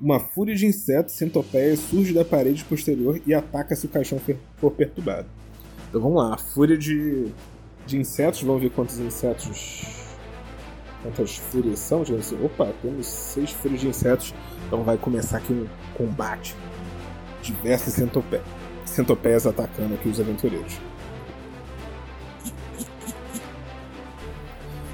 Uma 0.00 0.18
fúria 0.18 0.54
de 0.54 0.64
insetos 0.64 1.14
centopeias 1.14 1.78
surge 1.78 2.14
da 2.14 2.24
parede 2.24 2.64
posterior 2.64 3.20
e 3.26 3.34
ataca 3.34 3.76
se 3.76 3.84
o 3.84 3.88
caixão 3.90 4.18
for 4.56 4.70
perturbado. 4.70 5.28
Então 5.90 6.00
vamos 6.00 6.16
lá, 6.16 6.34
a 6.34 6.38
fúria 6.38 6.78
de, 6.78 7.26
de 7.86 7.98
insetos, 7.98 8.42
vamos 8.42 8.62
ver 8.62 8.70
quantos 8.70 8.98
insetos. 8.98 10.08
Quantas 11.02 11.36
fúrias 11.36 11.78
são, 11.78 12.04
gente? 12.04 12.34
Opa, 12.36 12.72
temos 12.80 13.06
seis 13.06 13.50
fúrias 13.50 13.80
de 13.80 13.88
insetos. 13.88 14.34
Então 14.66 14.82
vai 14.82 14.96
começar 14.96 15.36
aqui 15.36 15.52
um 15.52 15.66
combate. 15.94 16.54
Diversas 17.42 17.94
centopeias, 17.94 18.44
centopeias 18.84 19.46
atacando 19.46 19.94
aqui 19.94 20.08
os 20.08 20.20
aventureiros. 20.20 20.78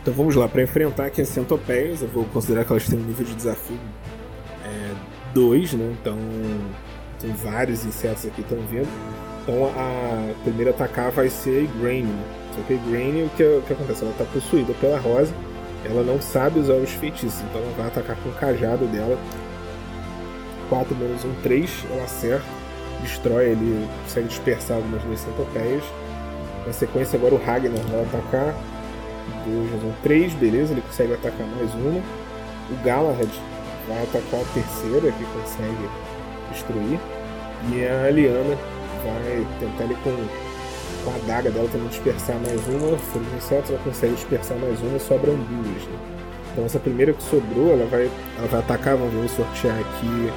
Então 0.03 0.15
vamos 0.15 0.37
lá, 0.37 0.47
para 0.49 0.63
enfrentar 0.63 1.07
aqui 1.07 1.21
as 1.21 1.29
centopeias, 1.29 2.01
eu 2.01 2.09
vou 2.09 2.25
considerar 2.27 2.65
que 2.65 2.73
elas 2.73 2.87
têm 2.87 2.99
um 2.99 3.03
nível 3.03 3.27
de 3.27 3.35
desafio 3.35 3.79
2, 5.35 5.75
é, 5.75 5.77
né? 5.77 5.97
Então 6.01 6.17
tem 7.21 7.33
vários 7.33 7.85
insetos 7.85 8.27
aqui 8.27 8.41
estão 8.41 8.59
vindo. 8.71 8.89
Então 9.43 9.67
a 9.67 10.33
primeira 10.45 10.71
atacar 10.71 11.11
vai 11.11 11.29
ser 11.29 11.59
a 11.59 11.61
Igraine. 11.63 12.15
Só 12.55 12.63
que 12.63 12.75
a 12.75 12.77
Igraine, 12.77 13.25
o 13.25 13.31
que, 13.31 13.43
o 13.43 13.63
que 13.63 13.73
acontece? 13.73 14.03
Ela 14.03 14.13
está 14.13 14.25
possuída 14.25 14.73
pela 14.75 14.99
Rosa, 14.99 15.35
ela 15.85 16.03
não 16.03 16.21
sabe 16.21 16.61
usar 16.61 16.75
os 16.75 16.91
feitiços, 16.91 17.41
então 17.41 17.61
ela 17.61 17.73
vai 17.77 17.87
atacar 17.87 18.17
com 18.17 18.29
o 18.29 18.35
cajado 18.35 18.87
dela. 18.87 19.19
4 20.69 20.97
menos 20.97 21.25
1, 21.25 21.35
3, 21.43 21.85
ela 21.91 22.05
acerta, 22.05 22.45
destrói 23.03 23.51
ele, 23.51 23.89
consegue 24.03 24.29
dispersar 24.29 24.77
algumas 24.77 25.03
das 25.03 25.21
centopeias. 25.21 25.85
Na 26.67 26.73
sequência 26.73 27.17
agora 27.17 27.35
o 27.35 27.45
Ragnar 27.45 27.83
vai 27.91 28.03
atacar 28.03 28.55
2, 29.47 29.71
mais 29.71 29.85
um 29.85 29.93
3, 30.03 30.35
beleza, 30.35 30.73
ele 30.73 30.83
consegue 30.83 31.15
atacar 31.15 31.47
mais 31.47 31.73
uma. 31.75 32.01
O 32.71 32.85
Galahad 32.85 33.31
vai 33.89 34.03
atacar 34.03 34.41
a 34.41 34.45
terceira, 34.53 35.13
que 35.13 35.25
consegue 35.25 35.89
destruir. 36.53 36.99
E 37.71 37.85
a 37.85 38.11
Liana 38.11 38.57
vai 39.05 39.47
tentar 39.61 39.85
ele 39.85 39.97
com, 40.03 40.15
com 41.05 41.11
a 41.11 41.15
adaga 41.17 41.51
dela 41.51 41.69
também 41.71 41.89
dispersar 41.89 42.37
mais 42.37 42.67
uma. 42.67 42.99
Se 42.99 43.19
ele 43.19 43.37
insetos, 43.37 43.71
ela 43.71 43.81
consegue 43.85 44.15
dispersar 44.15 44.59
mais 44.59 44.81
uma, 44.81 44.99
sobram 44.99 45.37
duas. 45.37 45.83
Né? 45.85 45.99
Então 46.53 46.65
essa 46.65 46.79
primeira 46.79 47.13
que 47.13 47.23
sobrou, 47.23 47.73
ela 47.73 47.87
vai, 47.87 48.11
ela 48.39 48.49
vai 48.49 48.61
atacar, 48.61 48.97
vamos 48.97 49.31
sortear 49.33 49.79
aqui 49.79 50.33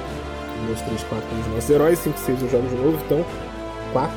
1, 0.64 0.66
2, 0.66 0.82
3, 0.82 1.02
4 1.04 1.28
com 1.28 1.40
os 1.40 1.46
nossos 1.48 1.70
heróis, 1.70 1.98
5, 1.98 2.18
6 2.18 2.42
eu 2.42 2.48
jogo 2.48 2.68
de 2.68 2.74
novo, 2.76 2.98
então 3.04 3.24
4 3.92 4.16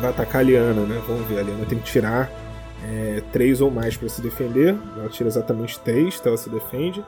vai 0.00 0.10
atacar 0.10 0.40
a 0.40 0.44
Liana, 0.44 0.82
né? 0.84 1.02
Vamos 1.06 1.26
ver, 1.26 1.40
a 1.40 1.42
Liana 1.42 1.64
tem 1.66 1.78
que 1.78 1.84
tirar 1.84 2.30
é, 2.84 3.22
três 3.32 3.60
ou 3.60 3.70
mais 3.70 3.96
para 3.96 4.08
se 4.08 4.20
defender. 4.20 4.76
Ela 4.96 5.08
tira 5.08 5.28
exatamente 5.28 5.78
três, 5.80 6.16
então 6.18 6.30
ela 6.30 6.38
se 6.38 6.48
defende. 6.48 7.04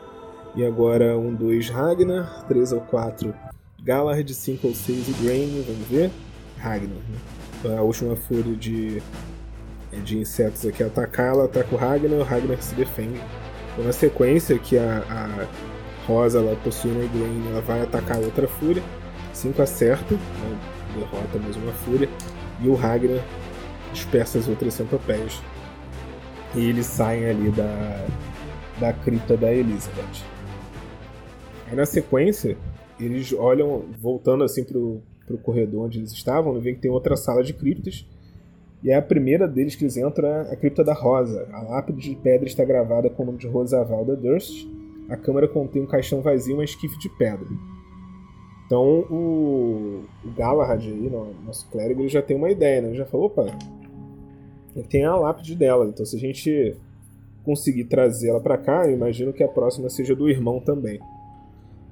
E 0.55 0.65
agora 0.65 1.17
um, 1.17 1.33
dois 1.33 1.69
Ragnar, 1.69 2.45
três 2.49 2.73
ou 2.73 2.81
quatro 2.81 3.35
Galahad, 3.83 4.29
cinco 4.35 4.69
ou 4.69 4.75
seis 4.75 5.07
Grain, 5.23 5.65
vamos 5.67 5.87
ver. 5.89 6.11
Ragnar. 6.59 6.89
Né? 6.89 7.19
Então 7.59 7.79
a 7.79 7.83
última 7.83 8.17
fúria 8.17 8.55
de, 8.57 9.03
de 10.05 10.19
insetos 10.19 10.67
aqui 10.67 10.83
atacar, 10.83 11.29
ela 11.29 11.45
ataca 11.45 11.75
o 11.75 11.79
Ragnar, 11.79 12.19
o 12.19 12.25
Ragnar 12.25 12.61
se 12.61 12.75
defende. 12.75 13.21
Então 13.73 13.85
na 13.85 13.93
sequência 13.93 14.59
que 14.59 14.77
a, 14.77 15.05
a 15.09 15.47
Rosa 16.07 16.39
ela 16.39 16.57
possui 16.57 16.91
a 16.91 17.07
Grain, 17.07 17.51
ela 17.51 17.61
vai 17.61 17.83
atacar 17.83 18.19
outra 18.19 18.49
fúria. 18.49 18.83
Cinco 19.33 19.63
acerta, 19.63 20.15
né? 20.15 20.59
derrota 20.95 21.39
mais 21.39 21.57
uma 21.57 21.73
fúria. 21.73 22.09
E 22.63 22.69
o 22.69 22.75
Ragnar 22.75 23.25
dispersa 23.93 24.39
as 24.39 24.49
outras 24.49 24.75
centopeias 24.75 25.41
e 26.55 26.69
eles 26.69 26.87
saem 26.87 27.27
ali 27.27 27.51
da, 27.51 28.07
da 28.79 28.93
cripta 28.93 29.37
da 29.37 29.53
Elizabeth. 29.53 30.25
Aí 31.69 31.77
na 31.77 31.87
sequência, 31.87 32.57
eles 32.99 33.33
olham, 33.33 33.85
voltando 34.01 34.43
assim 34.43 34.65
pro, 34.65 35.01
pro 35.27 35.39
corredor 35.39 35.87
onde 35.87 35.99
eles 35.99 36.13
estavam, 36.13 36.57
e 36.57 36.61
veem 36.61 36.75
que 36.75 36.83
tem 36.83 36.91
outra 36.91 37.17
sala 37.17 37.43
de 37.43 37.53
criptas. 37.53 38.07
E 38.83 38.91
é 38.91 38.97
a 38.97 39.03
primeira 39.03 39.47
deles 39.47 39.77
que 39.77 39.85
eles 39.85 39.97
entram 39.97 40.27
é 40.27 40.53
a 40.53 40.57
Cripta 40.57 40.83
da 40.83 40.95
Rosa. 40.95 41.47
A 41.53 41.63
lápide 41.63 42.01
de 42.01 42.17
pedra 42.17 42.47
está 42.47 42.65
gravada 42.65 43.11
com 43.11 43.23
o 43.23 43.27
nome 43.27 43.39
de 43.39 43.47
Rosavalda 43.47 44.17
Durst. 44.17 44.67
A 45.11 45.17
câmara 45.17 45.49
contém 45.49 45.83
um 45.83 45.87
caixão 45.87 46.23
vazio 46.23 46.53
e 46.53 46.55
uma 46.55 46.65
esquife 46.65 46.99
de 46.99 47.09
pedra. 47.09 47.47
Então 48.65 49.01
o, 49.11 50.05
o 50.25 50.31
Galahad 50.31 50.87
aí, 50.87 51.11
nosso 51.45 51.69
clérigo, 51.69 52.01
ele 52.01 52.09
já 52.09 52.23
tem 52.23 52.37
uma 52.37 52.51
ideia, 52.51 52.81
né? 52.81 52.89
Ele 52.89 52.97
já 52.97 53.05
falou, 53.05 53.27
opa, 53.27 53.47
tem 54.89 55.05
a 55.05 55.17
lápide 55.17 55.57
dela. 55.57 55.87
Então 55.87 56.07
se 56.07 56.17
a 56.17 56.21
gente 56.21 56.77
conseguir 57.45 57.85
trazê-la 57.85 58.41
para 58.41 58.57
cá, 58.57 58.87
eu 58.87 58.95
imagino 58.95 59.33
que 59.33 59.43
a 59.43 59.49
próxima 59.49 59.91
seja 59.91 60.15
do 60.15 60.31
irmão 60.31 60.61
também. 60.61 61.01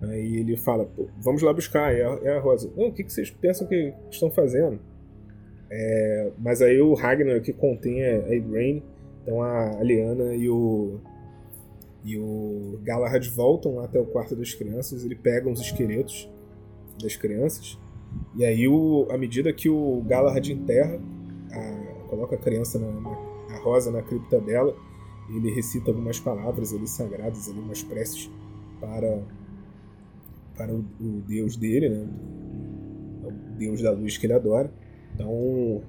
Aí 0.00 0.36
ele 0.36 0.56
fala, 0.56 0.88
vamos 1.18 1.42
lá 1.42 1.52
buscar, 1.52 1.92
é 1.92 2.04
a, 2.04 2.18
é 2.22 2.36
a 2.36 2.40
Rosa. 2.40 2.70
Não, 2.76 2.86
o 2.86 2.92
que, 2.92 3.02
que 3.02 3.12
vocês 3.12 3.30
pensam 3.30 3.66
que 3.66 3.92
estão 4.10 4.30
fazendo? 4.30 4.78
É, 5.70 6.30
mas 6.38 6.62
aí 6.62 6.80
o 6.80 6.94
Ragnar 6.94 7.40
que 7.42 7.52
contém 7.52 8.02
é 8.02 8.24
a 8.24 8.34
Igraine, 8.34 8.82
então 9.22 9.42
a 9.42 9.82
Liana 9.82 10.34
e 10.34 10.48
o 10.48 11.00
e 12.04 12.18
o 12.18 12.78
Galahad 12.82 13.28
voltam 13.30 13.80
até 13.80 14.00
o 14.00 14.06
quarto 14.06 14.36
das 14.36 14.54
crianças, 14.54 15.04
ele 15.04 15.16
pega 15.16 15.50
os 15.50 15.60
esqueletos 15.60 16.28
das 17.00 17.16
crianças 17.16 17.78
e 18.36 18.44
aí 18.44 18.68
o, 18.68 19.06
à 19.10 19.18
medida 19.18 19.52
que 19.52 19.68
o 19.68 20.02
Galahad 20.06 20.48
enterra, 20.48 21.00
a, 21.50 22.08
coloca 22.08 22.36
a 22.36 22.38
criança 22.38 22.78
na, 22.78 22.88
na, 22.88 23.10
a 23.54 23.58
Rosa 23.62 23.90
na 23.90 24.02
cripta 24.02 24.40
dela, 24.40 24.76
ele 25.28 25.50
recita 25.54 25.90
algumas 25.90 26.18
palavras 26.18 26.72
ali 26.72 26.86
sagradas, 26.86 27.48
ali 27.48 27.58
umas 27.58 27.82
preces 27.82 28.30
para 28.80 29.22
para 30.56 30.74
o, 30.74 30.84
o 31.00 31.22
deus 31.26 31.56
dele, 31.56 31.88
né? 31.88 32.08
o 33.22 33.30
deus 33.56 33.80
da 33.80 33.92
luz 33.92 34.18
que 34.18 34.26
ele 34.26 34.32
adora. 34.32 34.72
Então, 35.14 35.82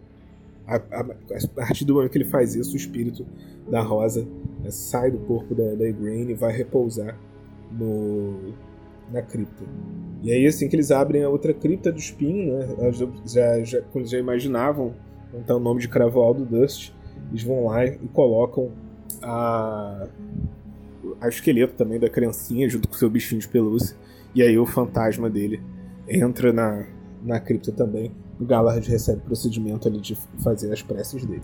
a, 0.76 0.76
a, 0.76 1.02
a, 1.02 1.48
partir 1.56 1.86
do 1.86 1.96
momento 1.96 2.12
que 2.12 2.18
ele 2.18 2.30
faz 2.30 2.56
isso, 2.56 2.74
o 2.74 2.78
espírito 2.78 3.26
da 3.70 3.82
Rosa 3.82 4.28
né, 4.62 4.70
sai 4.70 5.12
do 5.12 5.20
corpo 5.20 5.56
da, 5.56 5.76
da 5.76 5.88
Igraine 5.88 6.32
e 6.32 6.36
vai 6.36 6.52
repousar 6.52 7.18
no, 7.72 8.54
na 9.12 9.22
cripta. 9.22 9.64
E 10.22 10.32
aí, 10.32 10.46
assim 10.46 10.68
que 10.68 10.76
eles 10.76 10.92
abrem 10.92 11.24
a 11.24 11.30
outra 11.30 11.54
cripta 11.54 11.92
do 11.92 12.00
Spin, 12.00 12.52
né, 12.52 12.68
já, 13.26 13.64
já, 13.64 13.82
quando 13.82 14.08
já 14.08 14.18
imaginavam 14.18 14.94
então, 15.34 15.58
o 15.58 15.60
nome 15.60 15.80
de 15.80 15.88
Cravoaldo 15.88 16.46
Dust, 16.46 16.92
eles 17.30 17.44
vão 17.44 17.66
lá 17.66 17.86
e 17.86 17.98
colocam 18.14 18.72
a, 19.22 20.08
a 21.22 21.28
esqueleto 21.28 21.76
também 21.76 22.00
da 22.00 22.10
criancinha 22.10 22.68
junto 22.68 22.88
com 22.88 22.96
seu 22.96 23.10
bichinho 23.10 23.40
de 23.40 23.48
pelúcia. 23.48 23.96
E 24.34 24.42
aí 24.42 24.58
o 24.58 24.66
fantasma 24.66 25.30
dele 25.30 25.62
entra 26.08 26.52
na, 26.52 26.86
na 27.24 27.40
cripta 27.40 27.72
também 27.72 28.12
Galahad 28.46 28.84
recebe 28.86 29.22
o 29.22 29.26
procedimento 29.26 29.88
ali 29.88 30.00
de 30.00 30.16
fazer 30.44 30.72
as 30.72 30.82
preces 30.82 31.26
dele. 31.26 31.44